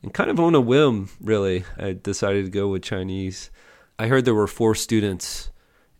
[0.02, 3.50] And kind of on a whim, really, I decided to go with Chinese.
[3.98, 5.50] I heard there were four students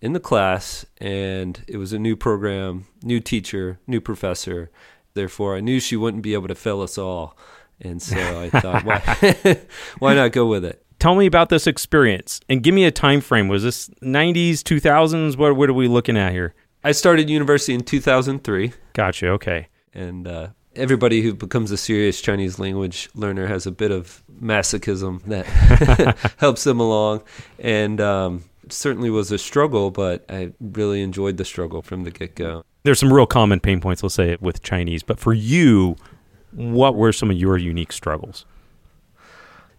[0.01, 4.71] in the class, and it was a new program, new teacher, new professor.
[5.15, 7.37] Therefore, I knew she wouldn't be able to fill us all.
[7.81, 9.61] And so I thought, why,
[9.99, 10.85] why not go with it?
[10.99, 13.49] Tell me about this experience and give me a time frame.
[13.49, 15.37] Was this 90s, 2000s?
[15.37, 16.55] What, what are we looking at here?
[16.85, 18.73] I started university in 2003.
[18.93, 19.29] Gotcha.
[19.31, 19.69] Okay.
[19.95, 25.23] And uh, everybody who becomes a serious Chinese language learner has a bit of masochism
[25.25, 25.47] that
[26.39, 27.23] helps them along.
[27.59, 32.35] And um, certainly was a struggle, but I really enjoyed the struggle from the get
[32.35, 32.65] go.
[32.85, 35.03] There's some real common pain points, let's say, with Chinese.
[35.03, 35.97] But for you,
[36.53, 38.45] what were some of your unique struggles?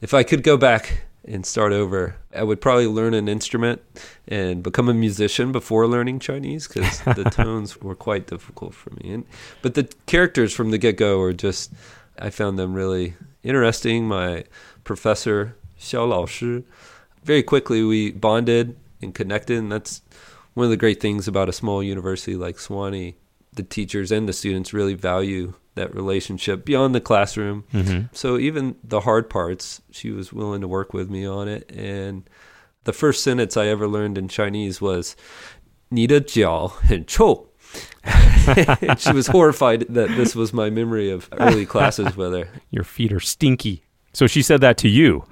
[0.01, 3.81] If I could go back and start over, I would probably learn an instrument
[4.27, 9.13] and become a musician before learning Chinese because the tones were quite difficult for me.
[9.13, 9.25] And,
[9.61, 11.71] but the characters from the get go were just,
[12.19, 14.07] I found them really interesting.
[14.07, 14.45] My
[14.83, 16.63] professor, Xiao Lao Shi,
[17.23, 20.01] very quickly we bonded and connected, and that's
[20.53, 23.15] one of the great things about a small university like Sewanee,
[23.53, 27.63] the teachers and the students really value that relationship beyond the classroom.
[27.73, 28.07] Mm-hmm.
[28.13, 31.71] So even the hard parts, she was willing to work with me on it.
[31.71, 32.29] And
[32.83, 35.15] the first sentence I ever learned in Chinese was
[35.91, 37.47] "Nida jiao and chou."
[38.99, 42.47] she was horrified that this was my memory of early classes with her.
[42.71, 43.83] Your feet are stinky.
[44.13, 45.25] So she said that to you.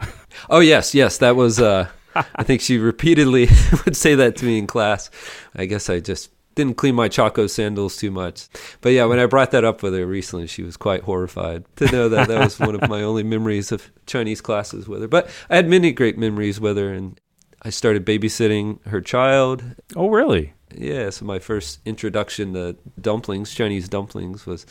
[0.50, 3.48] Oh yes, yes, that was uh, I think she repeatedly
[3.86, 5.10] would say that to me in class.
[5.56, 8.48] I guess I just didn't clean my Chaco sandals too much.
[8.82, 11.92] But yeah, when I brought that up with her recently, she was quite horrified to
[11.92, 15.08] know that that was one of my only memories of Chinese classes with her.
[15.08, 17.20] But I had many great memories with her, and
[17.62, 19.64] I started babysitting her child.
[19.96, 20.54] Oh, really?
[20.74, 24.66] Yeah, so my first introduction to dumplings, Chinese dumplings, was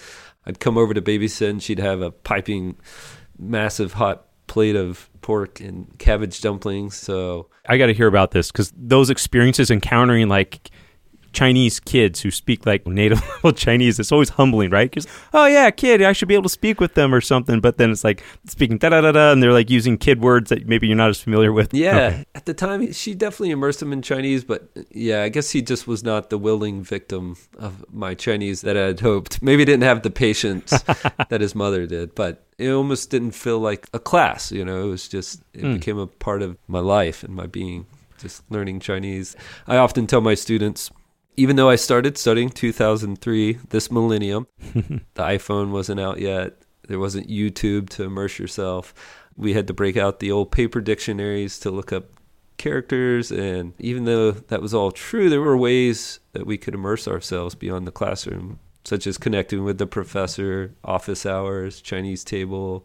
[0.47, 2.77] I'd come over to babysit, and she'd have a piping,
[3.39, 6.97] massive hot plate of pork and cabbage dumplings.
[6.97, 10.71] So I got to hear about this because those experiences encountering like
[11.33, 14.91] Chinese kids who speak like native level Chinese, it's always humbling, right?
[14.91, 17.61] Because, oh yeah, kid, I should be able to speak with them or something.
[17.61, 20.51] But then it's like speaking da da da da, and they're like using kid words
[20.51, 21.73] that maybe you're not as familiar with.
[21.73, 22.25] Yeah, okay.
[22.35, 25.87] at the time, she definitely immersed him in Chinese, but yeah, I guess he just
[25.87, 29.43] was not the willing victim of my Chinese that I had hoped.
[29.51, 30.71] Maybe didn't have the patience
[31.29, 34.89] that his mother did, but it almost didn't feel like a class, you know, it
[34.89, 35.75] was just, it mm.
[35.75, 37.87] became a part of my life and my being
[38.19, 39.35] just learning Chinese.
[39.67, 40.91] I often tell my students,
[41.37, 46.57] even though I started studying 2003, this millennium, the iPhone wasn't out yet.
[46.89, 48.93] There wasn't YouTube to immerse yourself.
[49.37, 52.07] We had to break out the old paper dictionaries to look up
[52.61, 53.33] characters.
[53.33, 57.55] And even though that was all true, there were ways that we could immerse ourselves
[57.55, 62.85] beyond the classroom, such as connecting with the professor, office hours, Chinese table,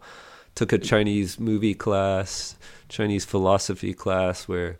[0.54, 2.56] took a Chinese movie class,
[2.88, 4.78] Chinese philosophy class where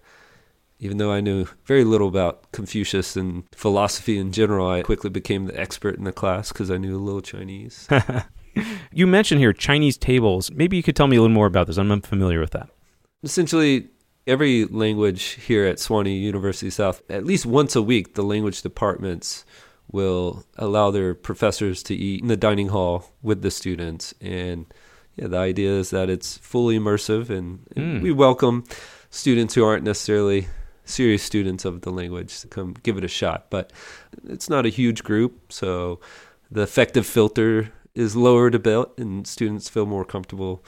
[0.79, 5.47] even though I knew very little about Confucius and philosophy in general, I quickly became
[5.47, 7.89] the expert in the class because I knew a little Chinese.
[8.93, 10.51] you mentioned here Chinese tables.
[10.51, 11.79] Maybe you could tell me a little more about this.
[11.79, 12.69] I'm unfamiliar with that.
[13.23, 13.89] Essentially,
[14.27, 19.45] every language here at Sewanee University South, at least once a week, the language departments
[19.91, 24.13] will allow their professors to eat in the dining hall with the students.
[24.21, 24.67] And
[25.15, 28.03] yeah, the idea is that it's fully immersive and, and mm.
[28.03, 28.65] we welcome
[29.11, 30.49] students who aren't necessarily
[30.87, 33.47] serious students of the language to come give it a shot.
[33.51, 33.73] But
[34.27, 36.01] it's not a huge group, so
[36.51, 40.65] the affective filter is lowered a bit, and students feel more comfortable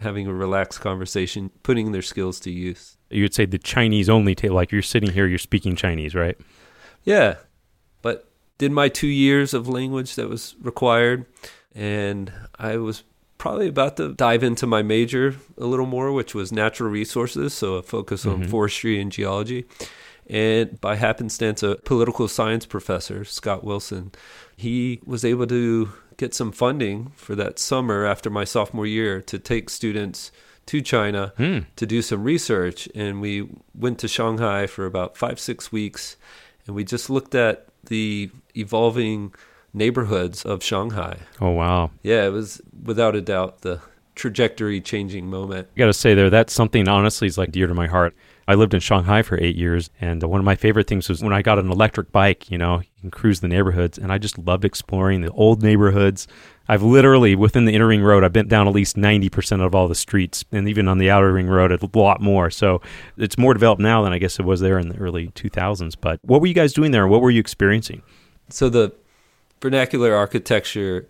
[0.00, 2.96] having a relaxed conversation, putting their skills to use.
[3.10, 6.36] You would say the Chinese only table, like you're sitting here, you're speaking Chinese, right?
[7.04, 7.36] Yeah,
[8.00, 11.26] but did my two years of language that was required,
[11.74, 13.04] and I was
[13.42, 17.74] probably about to dive into my major a little more, which was natural resources, so
[17.74, 18.48] a focus on mm-hmm.
[18.48, 19.64] forestry and geology.
[20.28, 24.12] And by happenstance, a political science professor, Scott Wilson,
[24.56, 29.40] he was able to get some funding for that summer after my sophomore year to
[29.40, 30.30] take students
[30.66, 31.66] to China mm.
[31.74, 32.88] to do some research.
[32.94, 36.16] And we went to Shanghai for about five, six weeks.
[36.68, 39.34] And we just looked at the evolving
[39.74, 41.18] neighborhoods of Shanghai.
[41.40, 41.90] Oh wow!
[42.02, 43.80] Yeah, it was without a doubt the
[44.14, 45.68] trajectory changing moment.
[45.74, 48.14] I got to say there, that's something honestly is like dear to my heart.
[48.48, 51.22] I lived in Shanghai for eight years, and uh, one of my favorite things was
[51.22, 52.50] when I got an electric bike.
[52.50, 56.26] You know, you can cruise the neighborhoods, and I just loved exploring the old neighborhoods.
[56.68, 59.74] I've literally within the inner ring road, I've been down at least ninety percent of
[59.74, 62.50] all the streets, and even on the outer ring road, a lot more.
[62.50, 62.80] So
[63.16, 65.94] it's more developed now than I guess it was there in the early two thousands.
[65.94, 67.06] But what were you guys doing there?
[67.06, 68.02] What were you experiencing?
[68.48, 68.92] So the
[69.62, 71.08] vernacular architecture,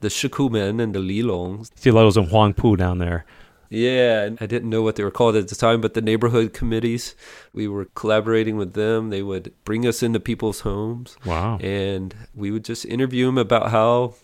[0.00, 1.68] the Shikumen and the Lilong.
[1.74, 3.24] See a lot of those in Huangpu down there.
[3.70, 7.16] Yeah, I didn't know what they were called at the time, but the neighborhood committees,
[7.52, 9.10] we were collaborating with them.
[9.10, 11.16] They would bring us into people's homes.
[11.24, 11.58] Wow.
[11.58, 14.14] And we would just interview them about how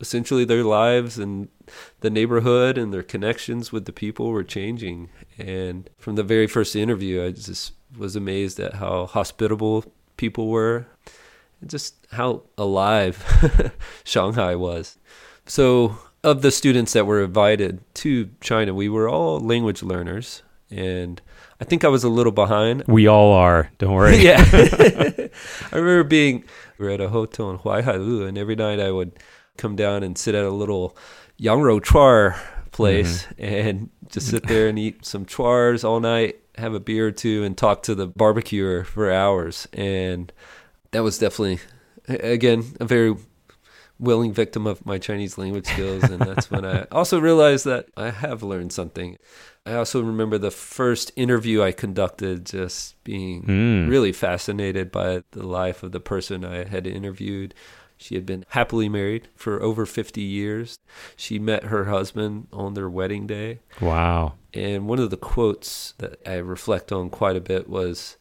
[0.00, 1.48] essentially their lives and
[2.00, 5.08] the neighborhood and their connections with the people were changing.
[5.38, 9.86] And from the very first interview, I just was amazed at how hospitable
[10.16, 10.86] people were
[11.66, 13.72] just how alive
[14.04, 14.98] Shanghai was.
[15.46, 21.20] So of the students that were invited to China, we were all language learners, and
[21.60, 22.84] I think I was a little behind.
[22.86, 23.70] We all are.
[23.78, 24.16] Don't worry.
[24.24, 25.30] yeah, I
[25.72, 26.44] remember being
[26.78, 29.12] we were at a hotel in Huaihailu, and every night I would
[29.56, 30.96] come down and sit at a little
[31.40, 32.38] Yangrou Chuar
[32.72, 33.44] place mm-hmm.
[33.44, 37.44] and just sit there and eat some chuars all night, have a beer or two,
[37.44, 39.68] and talk to the barbecuer for hours.
[39.72, 40.32] And
[40.92, 41.60] that was definitely,
[42.08, 43.14] again, a very
[44.00, 46.02] willing victim of my Chinese language skills.
[46.04, 49.18] And that's when I also realized that I have learned something.
[49.66, 53.88] I also remember the first interview I conducted, just being mm.
[53.88, 57.54] really fascinated by the life of the person I had interviewed.
[57.98, 60.78] She had been happily married for over 50 years.
[61.16, 63.60] She met her husband on their wedding day.
[63.78, 64.34] Wow.
[64.54, 68.16] And one of the quotes that I reflect on quite a bit was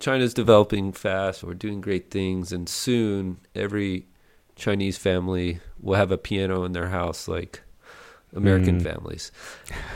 [0.00, 4.06] China's developing fast, we're doing great things, and soon every
[4.56, 7.62] Chinese family will have a piano in their house like
[8.34, 8.82] American mm.
[8.82, 9.32] families.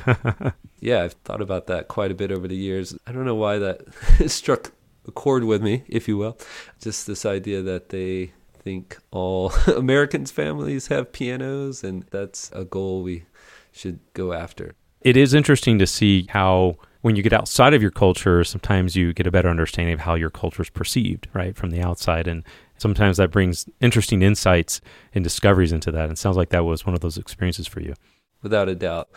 [0.81, 2.97] yeah, I've thought about that quite a bit over the years.
[3.07, 3.83] I don't know why that
[4.27, 4.73] struck
[5.07, 6.39] a chord with me, if you will.
[6.81, 13.03] Just this idea that they think all Americans' families have pianos, and that's a goal
[13.03, 13.25] we
[13.73, 14.75] should go after.
[15.01, 19.13] It is interesting to see how when you get outside of your culture, sometimes you
[19.13, 22.27] get a better understanding of how your culture is perceived, right, from the outside.
[22.27, 22.45] And
[22.77, 24.81] sometimes that brings interesting insights
[25.15, 26.05] and discoveries into that.
[26.05, 27.95] And it sounds like that was one of those experiences for you.
[28.43, 29.09] Without a doubt.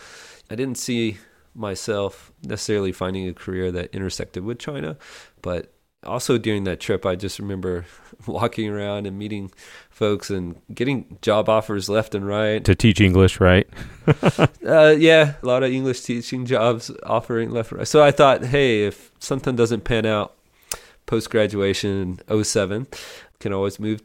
[0.50, 1.18] I didn't see
[1.54, 4.98] myself necessarily finding a career that intersected with China,
[5.42, 5.74] but
[6.04, 7.86] also during that trip, I just remember
[8.26, 9.52] walking around and meeting
[9.89, 13.68] folks and getting job offers left and right to teach English, right?
[14.66, 17.88] uh, yeah, a lot of English teaching jobs offering left and right.
[17.88, 20.36] So I thought, hey, if something doesn't pan out
[21.06, 22.88] post graduation 07,
[23.39, 24.02] can always move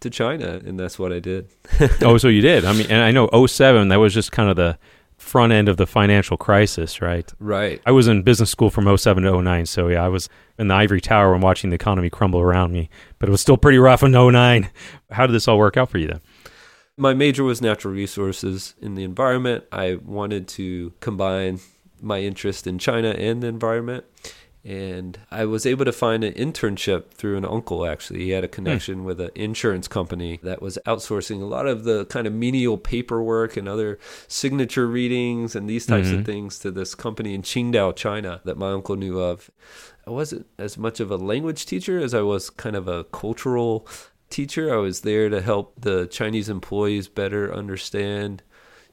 [0.00, 1.48] to China, and that's what I did.
[2.02, 2.64] oh, so you did?
[2.64, 4.78] I mean, and I know 07, that was just kind of the
[5.22, 7.32] front end of the financial crisis, right?
[7.38, 7.80] Right.
[7.86, 10.74] I was in business school from 07 to 09, so yeah, I was in the
[10.74, 14.02] ivory tower and watching the economy crumble around me, but it was still pretty rough
[14.02, 14.68] in 09.
[15.10, 16.20] How did this all work out for you then?
[16.96, 19.64] My major was natural resources in the environment.
[19.72, 21.60] I wanted to combine
[22.00, 24.04] my interest in China and the environment
[24.64, 27.84] and I was able to find an internship through an uncle.
[27.84, 29.04] Actually, he had a connection hmm.
[29.04, 33.56] with an insurance company that was outsourcing a lot of the kind of menial paperwork
[33.56, 33.98] and other
[34.28, 36.20] signature readings and these types mm-hmm.
[36.20, 39.50] of things to this company in Qingdao, China, that my uncle knew of.
[40.06, 43.86] I wasn't as much of a language teacher as I was kind of a cultural
[44.30, 44.72] teacher.
[44.72, 48.42] I was there to help the Chinese employees better understand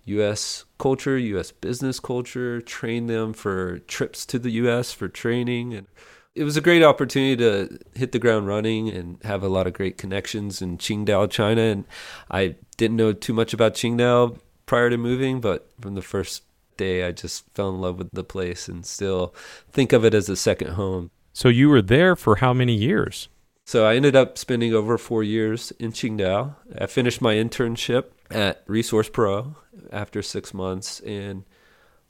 [0.10, 0.66] U.S.
[0.78, 1.51] culture, U.S.
[1.51, 4.93] business culture, train them for trips to the U.S.
[4.93, 5.74] for training.
[5.74, 5.88] And
[6.36, 9.74] it was a great opportunity to hit the ground running and have a lot of
[9.74, 11.62] great connections in Qingdao, China.
[11.62, 11.86] And
[12.30, 16.43] I didn't know too much about Qingdao prior to moving, but from the first
[16.78, 19.34] day, I just fell in love with the place and still
[19.72, 21.12] think of it as a second home.
[21.34, 23.28] So you were there for how many years?
[23.66, 26.55] So I ended up spending over four years in Qingdao.
[26.80, 29.56] I finished my internship at Resource Pro
[29.92, 31.44] after six months and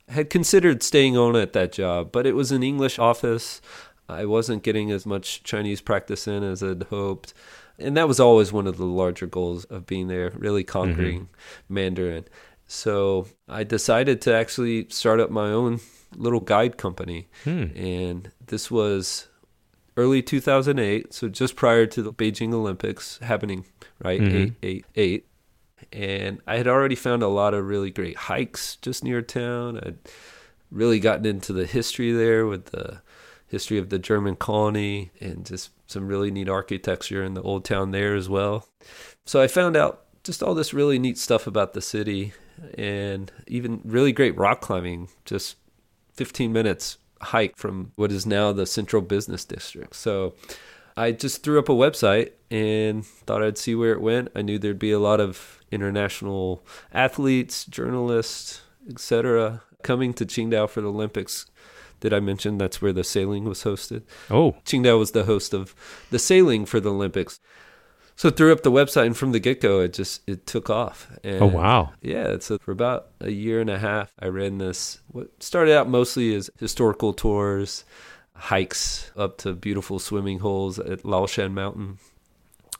[0.09, 3.61] had considered staying on at that job, but it was an English office.
[4.07, 7.33] I wasn't getting as much Chinese practice in as I'd hoped.
[7.77, 11.73] And that was always one of the larger goals of being there, really conquering mm-hmm.
[11.73, 12.25] Mandarin.
[12.67, 15.79] So I decided to actually start up my own
[16.15, 17.27] little guide company.
[17.43, 17.67] Hmm.
[17.75, 19.27] And this was
[19.95, 23.65] early 2008, so just prior to the Beijing Olympics happening,
[24.03, 24.21] right?
[24.21, 24.37] Mm-hmm.
[24.37, 25.28] Eight, eight, eight
[25.91, 29.77] and I had already found a lot of really great hikes just near town.
[29.77, 29.97] I'd
[30.71, 33.01] really gotten into the history there with the
[33.47, 37.91] history of the German colony and just some really neat architecture in the old town
[37.91, 38.67] there as well.
[39.25, 42.33] So I found out just all this really neat stuff about the city
[42.77, 45.55] and even really great rock climbing just
[46.13, 49.95] 15 minutes hike from what is now the Central Business District.
[49.95, 50.35] So
[50.95, 54.29] I just threw up a website and thought I'd see where it went.
[54.35, 56.63] I knew there'd be a lot of international
[56.93, 61.45] athletes, journalists, etc., coming to Qingdao for the Olympics.
[61.99, 64.03] Did I mention that's where the sailing was hosted?
[64.29, 65.75] Oh, Qingdao was the host of
[66.11, 67.39] the sailing for the Olympics.
[68.15, 71.09] So threw up the website, and from the get go, it just it took off.
[71.23, 71.93] And oh wow!
[72.01, 74.99] Yeah, so for about a year and a half, I ran this.
[75.07, 77.85] What started out mostly as historical tours,
[78.33, 81.99] hikes up to beautiful swimming holes at Laoshan Mountain.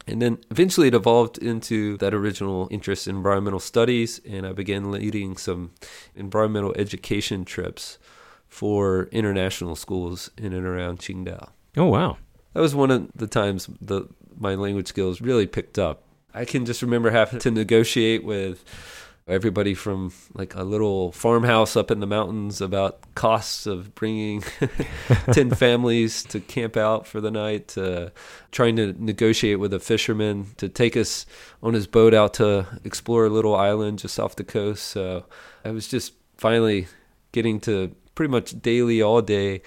[0.10, 4.91] And then eventually it evolved into that original interest in environmental studies, and I began
[4.91, 5.72] leading some
[6.16, 7.99] environmental education trips
[8.47, 11.49] for international schools in and around Qingdao.
[11.78, 12.18] Oh wow!
[12.53, 14.07] That was one of the times the
[14.38, 16.03] my language skills really picked up.
[16.34, 18.64] I can just remember having to negotiate with
[19.30, 24.44] everybody from like a little farmhouse up in the mountains about costs of bringing
[25.32, 28.12] 10 families to camp out for the night to
[28.52, 31.26] trying to negotiate with a fisherman to take us
[31.62, 35.26] on his boat out to explore a little island just off the coast so
[35.64, 36.88] i was just finally
[37.32, 39.62] getting to pretty much daily all day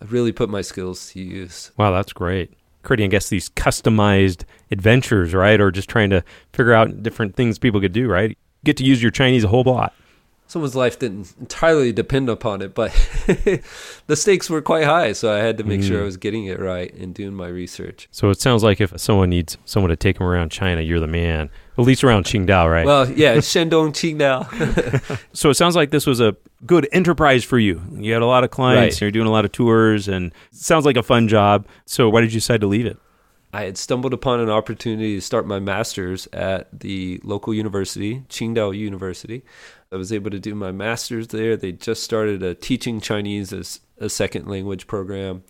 [0.00, 4.44] I really put my skills to use wow that's great creating, I guess, these customized
[4.70, 5.60] adventures, right?
[5.60, 8.38] Or just trying to figure out different things people could do, right?
[8.64, 9.94] Get to use your Chinese a whole lot.
[10.46, 12.90] Someone's life didn't entirely depend upon it, but
[14.06, 15.86] the stakes were quite high, so I had to make mm.
[15.86, 16.06] sure I mm.
[16.06, 18.08] was getting it right and doing my research.
[18.12, 21.06] So it sounds like if someone needs someone to take them around China, you're the
[21.06, 21.50] man.
[21.76, 22.86] At least around Qingdao, right?
[22.86, 25.20] Well, yeah, Shandong Qingdao.
[25.34, 26.34] so it sounds like this was a
[26.64, 27.82] good enterprise for you.
[27.92, 29.00] You had a lot of clients, right.
[29.02, 31.66] you're doing a lot of tours, and sounds like a fun job.
[31.84, 32.96] So why did you decide to leave it?
[33.52, 38.76] I had stumbled upon an opportunity to start my master's at the local university, Qingdao
[38.76, 39.42] University.
[39.90, 41.56] I was able to do my master's there.
[41.56, 45.44] They just started a teaching Chinese as a second language program.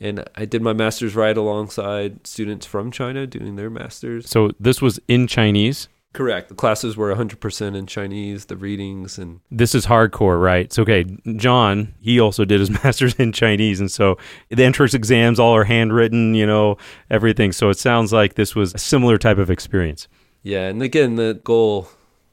[0.00, 4.28] And I did my master's right alongside students from China doing their master's.
[4.28, 5.88] So this was in Chinese?
[6.14, 6.48] Correct.
[6.48, 10.72] The classes were 100% in Chinese, the readings and This is hardcore, right?
[10.72, 11.04] So okay,
[11.36, 14.16] John, he also did his masters in Chinese and so
[14.48, 16.78] the entrance exams all are handwritten, you know,
[17.10, 17.50] everything.
[17.50, 20.06] So it sounds like this was a similar type of experience.
[20.44, 21.88] Yeah, and again, the goal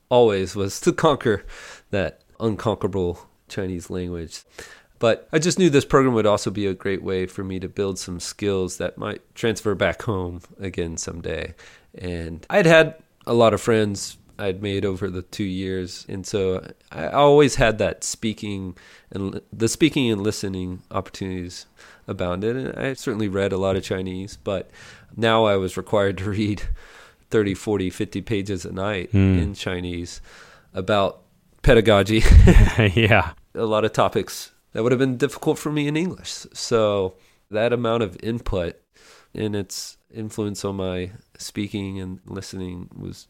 [0.09, 1.43] always was to conquer
[1.89, 4.43] that unconquerable Chinese language.
[4.99, 7.67] But I just knew this program would also be a great way for me to
[7.67, 11.55] build some skills that might transfer back home again someday.
[11.95, 13.01] And I'd had
[13.31, 17.77] a lot of friends I'd made over the two years, and so I always had
[17.77, 18.75] that speaking
[19.09, 21.65] and the speaking and listening opportunities
[22.07, 22.57] abounded.
[22.57, 24.69] And I certainly read a lot of Chinese, but
[25.15, 26.63] now I was required to read
[27.29, 29.41] 30, 40, 50 pages a night mm.
[29.41, 30.19] in Chinese
[30.73, 31.21] about
[31.61, 32.21] pedagogy.
[32.93, 36.47] yeah, a lot of topics that would have been difficult for me in English.
[36.51, 37.15] So
[37.49, 38.75] that amount of input
[39.33, 43.27] and its influence on my speaking and listening was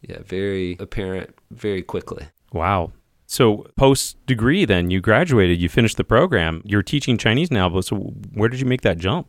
[0.00, 2.92] yeah very apparent very quickly wow
[3.26, 7.84] so post degree then you graduated you finished the program you're teaching chinese now but
[7.84, 7.96] so
[8.34, 9.28] where did you make that jump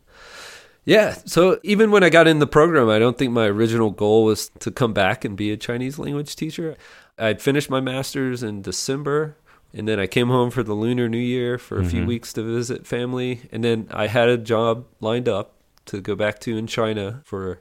[0.84, 4.24] yeah so even when i got in the program i don't think my original goal
[4.24, 6.76] was to come back and be a chinese language teacher
[7.18, 9.36] i'd finished my master's in december
[9.72, 11.90] and then I came home for the Lunar New Year for a mm-hmm.
[11.90, 13.42] few weeks to visit family.
[13.52, 15.54] And then I had a job lined up
[15.90, 17.60] to go back to in China for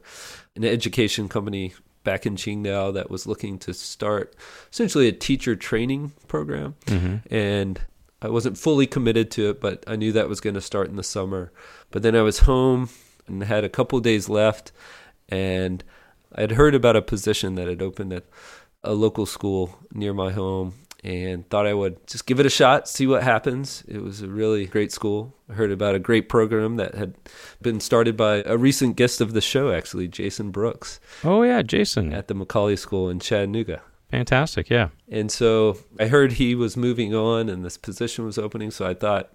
[0.55, 1.73] an education company
[2.03, 4.35] back in Qingdao that was looking to start
[4.71, 6.75] essentially a teacher training program.
[6.85, 7.33] Mm-hmm.
[7.33, 7.81] And
[8.21, 10.95] I wasn't fully committed to it, but I knew that was going to start in
[10.95, 11.51] the summer.
[11.91, 12.89] But then I was home
[13.27, 14.71] and had a couple days left,
[15.29, 15.83] and
[16.35, 18.25] I had heard about a position that had opened at
[18.83, 20.73] a local school near my home
[21.03, 23.83] and thought I would just give it a shot, see what happens.
[23.87, 25.33] It was a really great school.
[25.49, 27.15] I heard about a great program that had
[27.61, 30.99] been started by a recent guest of the show, actually, Jason Brooks.
[31.23, 32.13] Oh, yeah, Jason.
[32.13, 33.81] At the McCallie School in Chattanooga.
[34.11, 34.89] Fantastic, yeah.
[35.09, 38.93] And so I heard he was moving on and this position was opening, so I
[38.93, 39.31] thought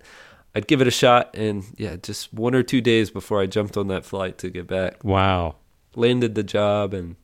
[0.54, 1.34] I'd give it a shot.
[1.34, 4.66] And yeah, just one or two days before I jumped on that flight to get
[4.66, 5.04] back.
[5.04, 5.56] Wow.
[5.94, 7.14] Landed the job and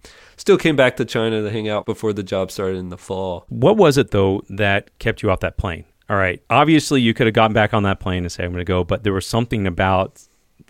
[0.41, 3.45] still came back to China to hang out before the job started in the fall.
[3.49, 5.84] What was it though that kept you off that plane?
[6.09, 8.61] All right, obviously you could have gotten back on that plane and say I'm going
[8.61, 10.20] to go, but there was something about,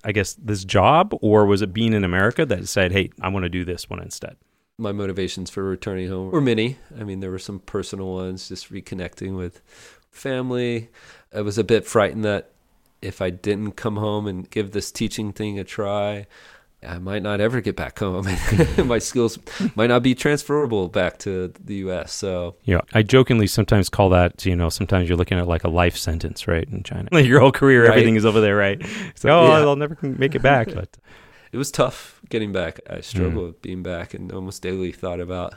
[0.04, 3.44] I guess, this job, or was it being in America that said, "Hey, I want
[3.44, 4.36] to do this one instead."
[4.76, 6.76] My motivations for returning home were many.
[6.98, 9.62] I mean, there were some personal ones, just reconnecting with
[10.10, 10.90] family.
[11.34, 12.50] I was a bit frightened that
[13.00, 16.26] if I didn't come home and give this teaching thing a try,
[16.86, 18.26] I might not ever get back home.
[18.84, 19.38] My skills
[19.74, 22.12] might not be transferable back to the U.S.
[22.12, 25.68] So, yeah, I jokingly sometimes call that, you know, sometimes you're looking at like a
[25.68, 27.08] life sentence, right, in China.
[27.12, 27.90] Like your whole career, Right.
[27.90, 28.80] everything is over there, right?
[29.14, 29.58] So, oh, Yeah.
[29.66, 30.68] I'll never make it back.
[30.74, 30.96] But
[31.52, 32.80] it was tough getting back.
[32.88, 33.46] I struggled Mm.
[33.48, 35.54] with being back and almost daily thought about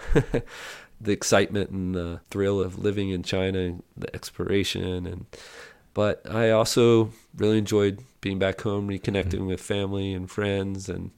[1.00, 5.26] the excitement and the thrill of living in China and the exploration and
[5.94, 9.48] but I also really enjoyed being back home, reconnecting Mm.
[9.48, 11.12] with family and friends and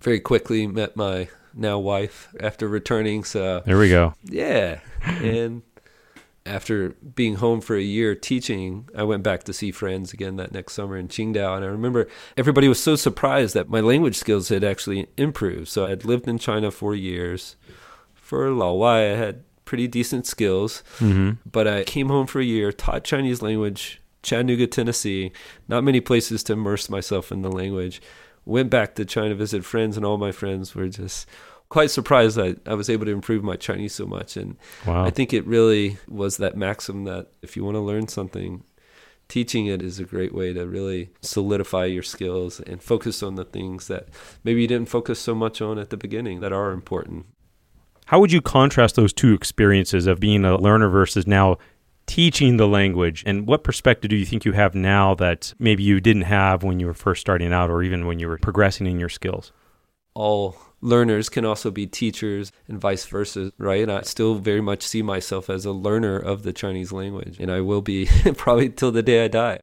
[0.00, 3.24] very quickly met my now wife after returning.
[3.24, 4.14] So there we go.
[4.24, 4.80] yeah.
[5.04, 5.62] And
[6.44, 10.52] after being home for a year teaching, I went back to see friends again that
[10.52, 11.56] next summer in Qingdao.
[11.56, 12.06] And I remember
[12.36, 15.68] everybody was so surprised that my language skills had actually improved.
[15.68, 17.56] So I'd lived in China for years.
[18.14, 20.82] For Lao Laowai, I had pretty decent skills.
[20.98, 25.30] hmm But I came home for a year, taught Chinese language, Chattanooga, Tennessee.
[25.68, 28.02] Not many places to immerse myself in the language.
[28.44, 31.28] Went back to China, to visit friends, and all my friends were just
[31.68, 34.36] quite surprised that I was able to improve my Chinese so much.
[34.36, 34.56] And
[34.86, 35.04] Wow.
[35.04, 38.64] I think it really was that maxim that if you want to learn something,
[39.28, 43.44] teaching it is a great way to really solidify your skills and focus on the
[43.44, 44.08] things that
[44.44, 47.26] maybe you didn't focus so much on at the beginning that are important.
[48.06, 51.58] How would you contrast those two experiences of being a learner versus now
[52.06, 53.22] teaching the language?
[53.26, 56.80] And what perspective do you think you have now that maybe you didn't have when
[56.80, 59.52] you were first starting out or even when you were progressing in your skills?
[60.16, 63.82] all learners can also be teachers and vice versa, right?
[63.82, 67.52] And I still very much see myself as a learner of the Chinese language, and
[67.52, 69.60] I will be probably till the day I die.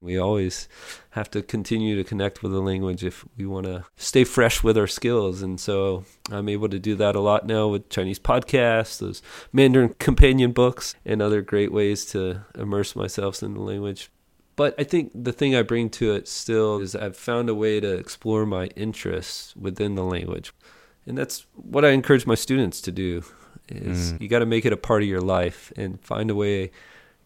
[0.00, 0.68] We always
[1.16, 4.76] have to continue to connect with the language if we want to stay fresh with
[4.76, 5.40] our skills.
[5.40, 9.94] And so I'm able to do that a lot now with Chinese podcasts, those Mandarin
[9.98, 14.10] companion books, and other great ways to immerse myself in the language.
[14.56, 17.80] But I think the thing I bring to it still is I've found a way
[17.80, 20.52] to explore my interests within the language.
[21.06, 23.22] And that's what I encourage my students to do
[23.68, 24.20] is Mm.
[24.20, 26.70] you got to make it a part of your life and find a way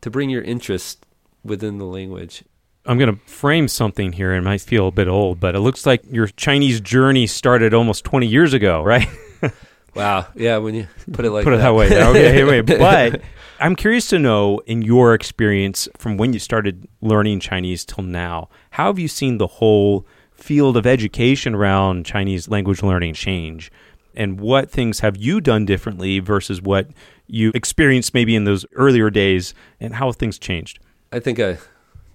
[0.00, 1.04] to bring your interest
[1.44, 2.44] within the language.
[2.86, 5.60] I'm going to frame something here and it might feel a bit old, but it
[5.60, 9.08] looks like your Chinese journey started almost 20 years ago, right?
[9.94, 10.28] Wow.
[10.34, 11.86] Yeah, when you put it like Put it that way.
[11.86, 12.60] Okay, wait.
[12.62, 13.22] But
[13.60, 18.48] I'm curious to know, in your experience from when you started learning Chinese till now,
[18.70, 23.70] how have you seen the whole field of education around Chinese language learning change?
[24.14, 26.88] And what things have you done differently versus what
[27.26, 30.78] you experienced maybe in those earlier days, and how have things changed?
[31.12, 31.58] I think I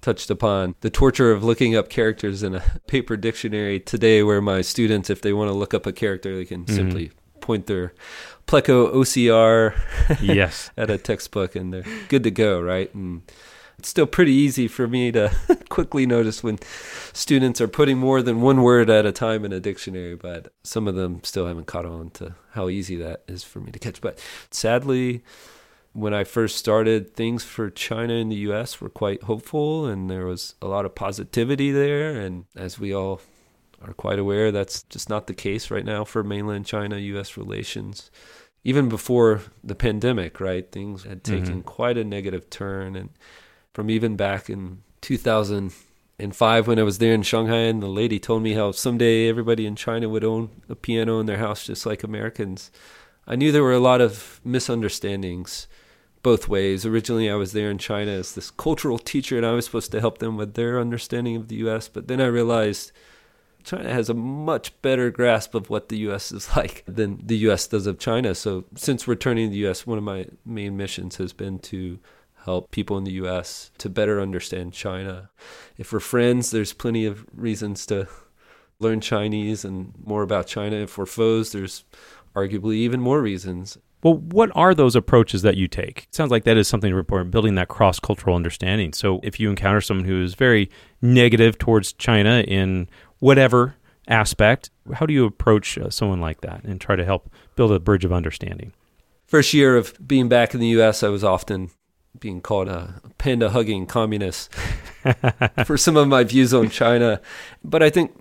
[0.05, 4.61] touched upon the torture of looking up characters in a paper dictionary today, where my
[4.61, 6.75] students, if they want to look up a character, they can Mhm.
[6.75, 7.91] simply point their
[8.47, 9.73] Pleco OCR
[10.21, 10.69] yes.
[10.77, 12.93] at a textbook and they're good to go, right?
[12.93, 13.23] And
[13.79, 15.31] it's still pretty easy for me to
[15.69, 16.59] quickly notice when
[17.11, 20.87] students are putting more than one word at a time in a dictionary, but some
[20.87, 24.01] of them still haven't caught on to how easy that is for me to catch.
[24.01, 24.19] But
[24.51, 25.23] sadly,
[25.95, 30.25] when I first started, things for China and the US were quite hopeful and there
[30.25, 32.19] was a lot of positivity there.
[32.19, 33.21] And as we all
[33.81, 38.11] are quite aware, that's just not the case right now for mainland China US relations
[38.65, 40.69] even before the pandemic, right?
[40.69, 41.45] Things had mm-hmm.
[41.45, 42.97] taken quite a negative turn.
[42.97, 43.11] And
[43.73, 48.41] from even back in 2005, when I was there in Shanghai, and the lady told
[48.41, 52.03] me how someday everybody in China would own a piano in their house just like
[52.03, 52.71] Americans,
[53.27, 55.67] I knew there were a lot of misunderstandings
[56.25, 56.87] both ways.
[56.87, 59.99] Originally, I was there in China as this cultural teacher, and I was supposed to
[59.99, 61.87] help them with their understanding of the U.S.
[61.87, 62.91] But then I realized
[63.63, 66.31] China has a much better grasp of what the U.S.
[66.31, 67.67] is like than the U.S.
[67.67, 68.33] does of China.
[68.33, 71.99] So since returning to the U.S., one of my main missions has been to
[72.43, 73.69] help people in the U.S.
[73.77, 75.29] to better understand China.
[75.77, 78.07] If we're friends, there's plenty of reasons to
[78.79, 80.77] learn Chinese and more about China.
[80.77, 81.83] If we're foes, there's
[82.35, 83.77] arguably even more reasons.
[84.05, 86.03] Well, what are those approaches that you take?
[86.03, 88.93] It sounds like that is something important, building that cross cultural understanding.
[88.93, 90.69] So if you encounter someone who is very
[91.01, 92.87] negative towards China in
[93.17, 93.77] whatever
[94.07, 97.79] aspect, how do you approach uh, someone like that and try to help build a
[97.79, 98.73] bridge of understanding?
[99.25, 101.71] First year of being back in the U.S., I was often
[102.19, 104.53] being called a panda hugging communist
[105.65, 107.21] for some of my views on China.
[107.63, 108.15] But I think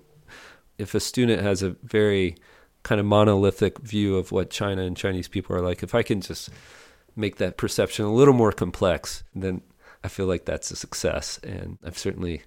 [0.79, 2.37] if a student has a very
[2.85, 6.21] kind of monolithic view of what China and Chinese people are like, if I can
[6.21, 6.51] just
[7.15, 9.61] make that perception a little more complex, then
[10.03, 11.39] I feel like that's a success.
[11.43, 12.43] And I've certainly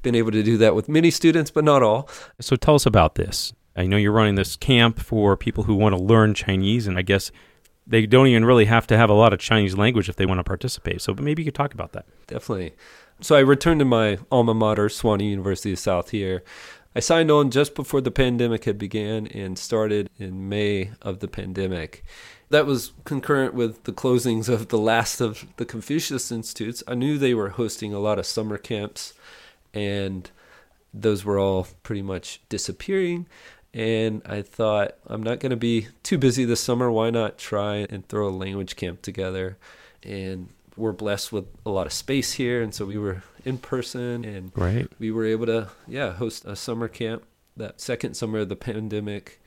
[0.00, 2.08] been able to do that with many students, but not all.
[2.40, 3.52] So tell us about this.
[3.76, 7.02] I know you're running this camp for people who want to learn Chinese, and I
[7.02, 7.30] guess
[7.86, 10.38] they don't even really have to have a lot of Chinese language if they want
[10.38, 11.02] to participate.
[11.02, 12.06] So maybe you could talk about that.
[12.26, 12.72] Definitely.
[13.20, 16.42] So I returned to my alma mater, Sewanee University of South here,
[16.96, 21.26] I signed on just before the pandemic had began and started in May of the
[21.26, 22.04] pandemic.
[22.50, 26.84] That was concurrent with the closings of the last of the Confucius Institutes.
[26.86, 29.12] I knew they were hosting a lot of summer camps,
[29.72, 30.30] and
[30.92, 33.26] those were all pretty much disappearing.
[33.72, 36.92] And I thought, I'm not going to be too busy this summer.
[36.92, 39.58] Why not try and throw a language camp together?
[40.04, 42.62] And we're blessed with a lot of space here.
[42.62, 44.88] And so we were in person and Right.
[44.98, 47.24] we were able to, yeah, host a summer camp
[47.56, 49.40] that second summer of the pandemic.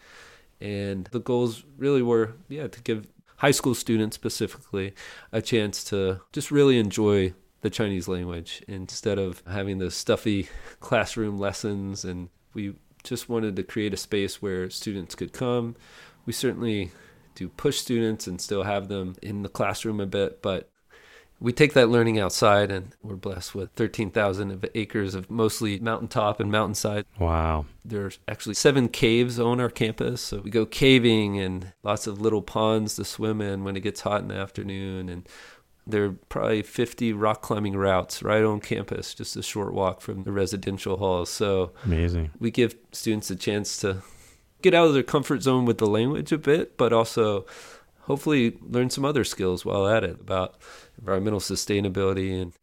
[0.59, 4.93] And the goals really were, yeah, to give high school students specifically
[5.31, 10.47] a chance to just really enjoy the Chinese language instead of having the stuffy
[10.79, 12.03] classroom lessons.
[12.05, 15.75] And we just wanted to create a space where students could come.
[16.25, 16.91] We certainly
[17.35, 20.69] do push students and still have them in the classroom a bit, but
[21.39, 26.39] we take that learning outside and we're blessed with 13,000 of acres of mostly mountaintop
[26.39, 27.05] and mountainside.
[27.19, 27.65] Wow.
[27.85, 30.21] There's actually seven caves on our campus.
[30.21, 34.01] So we go caving and lots of little ponds to swim in when it gets
[34.01, 35.09] hot in the afternoon.
[35.09, 35.29] And
[35.85, 40.23] there are probably 50 rock climbing routes right on campus, just a short walk from
[40.23, 41.29] the residential halls.
[41.29, 42.31] So Amazing.
[42.39, 44.01] we give students a chance to
[44.63, 47.45] get out of their comfort zone with the language a bit, but also
[48.01, 50.55] hopefully learn some other skills while at it about
[50.99, 52.53] environmental sustainability and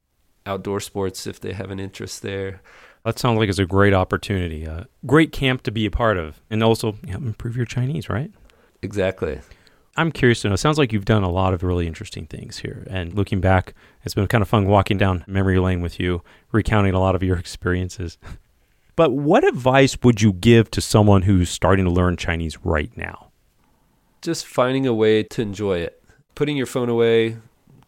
[0.47, 2.61] outdoor sports if they have an interest there.
[3.05, 4.65] That sounds like it's a great opportunity.
[4.65, 8.09] A great camp to be a part of and also you know, improve your Chinese,
[8.09, 8.31] right?
[8.83, 9.41] Exactly.
[9.97, 10.55] I'm curious to know.
[10.55, 12.87] It sounds like you've done a lot of really interesting things here.
[12.91, 16.95] And looking back, it's been kind of fun walking down memory lane with you, recounting
[16.95, 18.19] a lot of your experiences.
[18.97, 23.31] But what advice would you give to someone who's starting to learn Chinese right now?
[24.23, 26.03] Just finding a way to enjoy it.
[26.35, 27.37] Putting your phone away,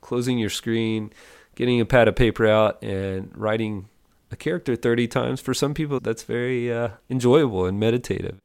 [0.06, 1.12] closing your screen,
[1.56, 3.88] getting a pad of paper out, and writing
[4.30, 5.40] a character 30 times.
[5.40, 8.40] For some people, that's very uh, enjoyable and meditative.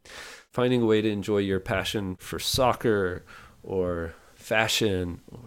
[0.51, 3.23] Finding a way to enjoy your passion for soccer
[3.63, 5.39] or fashion or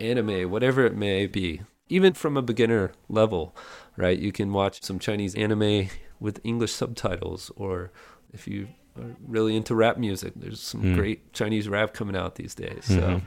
[0.00, 3.54] anime, whatever it may be, even from a beginner level,
[3.96, 4.18] right?
[4.18, 5.88] You can watch some Chinese anime
[6.20, 7.90] with English subtitles, or
[8.32, 10.94] if you are really into rap music, there's some Mm.
[10.94, 12.84] great Chinese rap coming out these days.
[12.84, 13.22] So Mhm.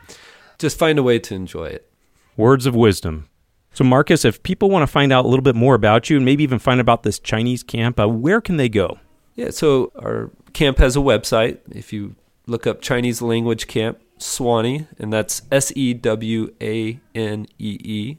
[0.60, 1.91] just find a way to enjoy it.
[2.38, 3.28] Words of wisdom.
[3.74, 6.26] So, Marcus, if people want to find out a little bit more about you and
[6.26, 9.00] maybe even find out about this Chinese camp, uh, where can they go?
[9.36, 11.60] Yeah, so our camp has a website.
[11.72, 12.16] If you
[12.48, 18.18] look up Chinese language camp Sewanee, and that's S E W A N E E,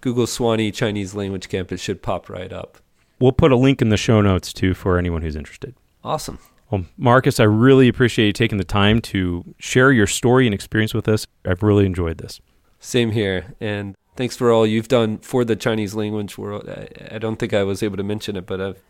[0.00, 2.78] Google Sewanee Chinese language camp, it should pop right up.
[3.20, 5.74] We'll put a link in the show notes too for anyone who's interested.
[6.04, 6.38] Awesome.
[6.70, 10.92] Well, Marcus, I really appreciate you taking the time to share your story and experience
[10.92, 11.26] with us.
[11.44, 12.40] I've really enjoyed this.
[12.80, 13.54] Same here.
[13.60, 16.68] And thanks for all you've done for the Chinese language world.
[16.68, 18.82] I, I don't think I was able to mention it, but I've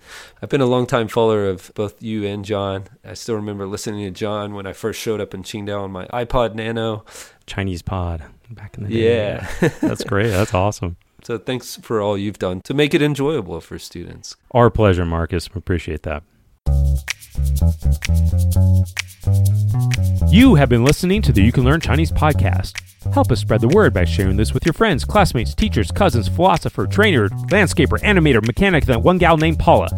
[0.42, 2.84] I've been a long time follower of both you and John.
[3.04, 6.06] I still remember listening to John when I first showed up in Qingdao on my
[6.06, 7.04] iPod Nano.
[7.46, 9.14] ChinesePod back in the day.
[9.14, 9.48] Yeah.
[9.80, 10.28] That's great.
[10.30, 10.96] That's awesome.
[11.22, 14.36] so thanks for all you've done to make it enjoyable for students.
[14.52, 15.54] Our pleasure, Marcus.
[15.54, 16.22] We appreciate that.
[20.30, 22.82] You have been listening to the You Can Learn Chinese podcast.
[23.12, 26.86] Help us spread the word by sharing this with your friends, classmates, teachers, cousins, philosopher,
[26.86, 29.88] trainer, landscaper, animator, mechanic, that one gal named Paula.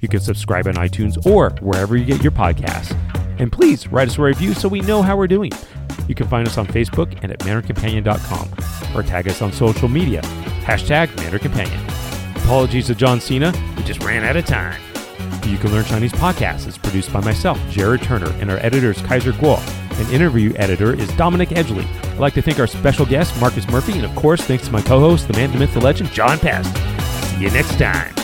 [0.00, 2.94] You can subscribe on iTunes or wherever you get your podcasts.
[3.38, 5.50] And please write us a review so we know how we're doing.
[6.06, 10.20] You can find us on Facebook and at MandarinCompanion.com or tag us on social media.
[10.62, 11.80] Hashtag Mandarin Companion.
[12.44, 14.80] Apologies to John Cena, we just ran out of time.
[15.44, 18.92] The You Can Learn Chinese podcast is produced by myself, Jared Turner, and our editor
[18.92, 19.60] is Kaiser Guo.
[20.00, 21.84] An interview editor is Dominic Edgley.
[22.12, 24.80] I'd like to thank our special guest, Marcus Murphy, and of course, thanks to my
[24.80, 26.74] co host, the man, the myth, the legend, John Pasden.
[27.36, 28.23] See you next time.